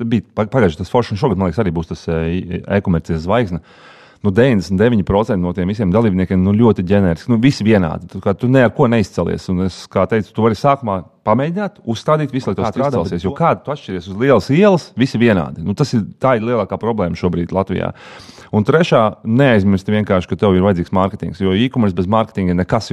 bija 0.02 0.24
pagājušais 0.37 0.80
tas 0.82 0.90
foršs, 0.92 1.14
un 1.14 1.20
šogad, 1.20 1.38
man 1.38 1.50
liekas, 1.50 1.62
arī 1.62 1.72
būs 1.74 1.92
tas 1.92 2.06
e-komercijas 2.11 3.24
zvaigznes 3.24 3.62
nu, 4.24 4.31
99% 4.31 5.37
no 5.42 5.52
tiem 5.57 5.72
visiem 5.72 5.92
dalībniekiem 5.94 6.40
nu, 6.42 6.55
ļoti 6.57 6.85
ģeneriski. 6.87 7.33
Nu, 7.33 7.40
visi 7.42 7.66
vienādi. 7.66 8.09
Tu, 8.12 8.22
tu 8.40 8.50
ne 8.52 8.64
ar 8.66 8.72
ko 8.76 8.88
neizcelies. 8.90 9.48
Un 9.52 9.66
es 9.66 9.83
teicu, 9.92 10.33
tu 10.33 10.44
vari 10.44 10.59
sākumā 10.59 11.00
pamēģināt, 11.26 11.81
uzstādīt 11.88 12.33
visu, 12.35 12.50
lai 12.50 12.59
tas 12.59 12.79
izcelsies. 12.79 13.26
Jo 13.26 13.35
kāda 13.37 13.64
tu 13.64 13.74
atšķiries 13.74 14.09
uz 14.12 14.18
lielas 14.20 14.50
ielas, 14.55 14.88
visi 14.98 15.20
vienādi. 15.20 15.64
Nu, 15.66 15.74
tas 15.79 15.92
ir, 15.96 16.07
tā 16.22 16.37
ir 16.38 16.46
lielākā 16.46 16.79
problēma 16.81 17.18
šobrīd 17.18 17.55
Latvijā. 17.57 17.92
Un 18.55 18.66
trešā, 18.66 19.02
neaizmirsti 19.26 19.94
vienkārši, 19.96 20.31
ka 20.31 20.38
tev 20.40 20.55
ir 20.55 20.64
vajadzīgs 20.64 20.94
mārketings. 20.94 21.42
Jo 21.42 21.55
e-commerce 21.57 21.96
bez 21.98 22.07
mārketinga 22.11 22.55
ir 22.55 22.61
nekas. 22.61 22.92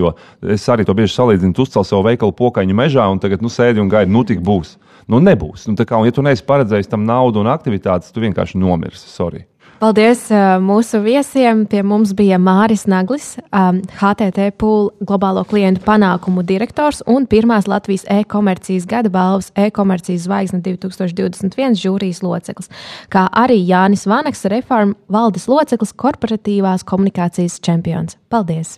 Es 0.56 0.66
arī 0.74 0.86
to 0.88 0.96
bieži 0.98 1.14
salīdzinu, 1.14 1.54
tu 1.54 1.68
uzcēl 1.68 1.86
savu 1.88 2.08
veikalu 2.10 2.34
pokaņu 2.36 2.78
mežā 2.78 3.06
un 3.12 3.22
tagad 3.22 3.46
nu, 3.46 3.54
sēdi 3.54 3.84
un 3.84 3.92
gaidi, 3.92 4.12
nu 4.12 4.26
tik 4.28 4.42
būs. 4.44 4.78
Nu, 5.12 5.20
nebūs. 5.24 5.68
Nu, 5.68 5.76
kā, 5.78 6.00
un, 6.00 6.08
ja 6.08 6.16
tu 6.16 6.24
neesi 6.26 6.46
paredzējis 6.48 6.90
tam 6.92 7.04
naudu 7.08 7.44
un 7.44 7.52
aktivitātes, 7.52 8.14
tu 8.16 8.24
vienkārši 8.24 8.60
nomirsi. 8.60 9.10
Sorry. 9.12 9.44
Paldies 9.84 10.30
mūsu 10.64 11.02
viesiem. 11.04 11.66
Pie 11.68 11.82
mums 11.84 12.14
bija 12.16 12.38
Māris 12.40 12.86
Naglis, 12.88 13.34
HTT 13.52 14.54
Pool 14.56 14.86
globālo 15.04 15.42
klientu 15.44 15.82
panākumu 15.84 16.40
direktors 16.48 17.02
un 17.04 17.26
pirmās 17.28 17.68
Latvijas 17.68 18.06
e-komercijas 18.08 18.86
gada 18.88 19.12
balvas 19.12 19.50
e-komercijas 19.60 20.24
zvaigzne 20.24 20.62
2021 20.64 21.76
žūrijas 21.82 22.24
loceklis, 22.24 22.72
kā 23.12 23.26
arī 23.28 23.58
Jānis 23.60 24.08
Vanaks, 24.08 24.46
reformu 24.54 24.96
valdes 25.12 25.50
loceklis, 25.52 25.92
korporatīvās 25.92 26.88
komunikācijas 26.88 27.60
čempions. 27.60 28.16
Paldies! 28.32 28.78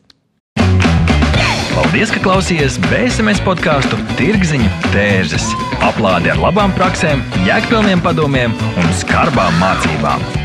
Paldies, 1.75 2.09
ka 2.15 2.23
klausījāties 2.23 2.79
BSMS 2.87 3.43
podkāstu 3.45 3.99
Tirziņu 4.15 4.71
tērzes. 4.89 5.51
Aplādi 5.85 6.33
ar 6.33 6.41
labām 6.41 6.73
praktiskām, 6.79 7.21
jēgpilniem 7.45 8.01
padomiem 8.01 8.57
un 8.79 8.91
skarbām 9.03 9.61
mācībām. 9.61 10.44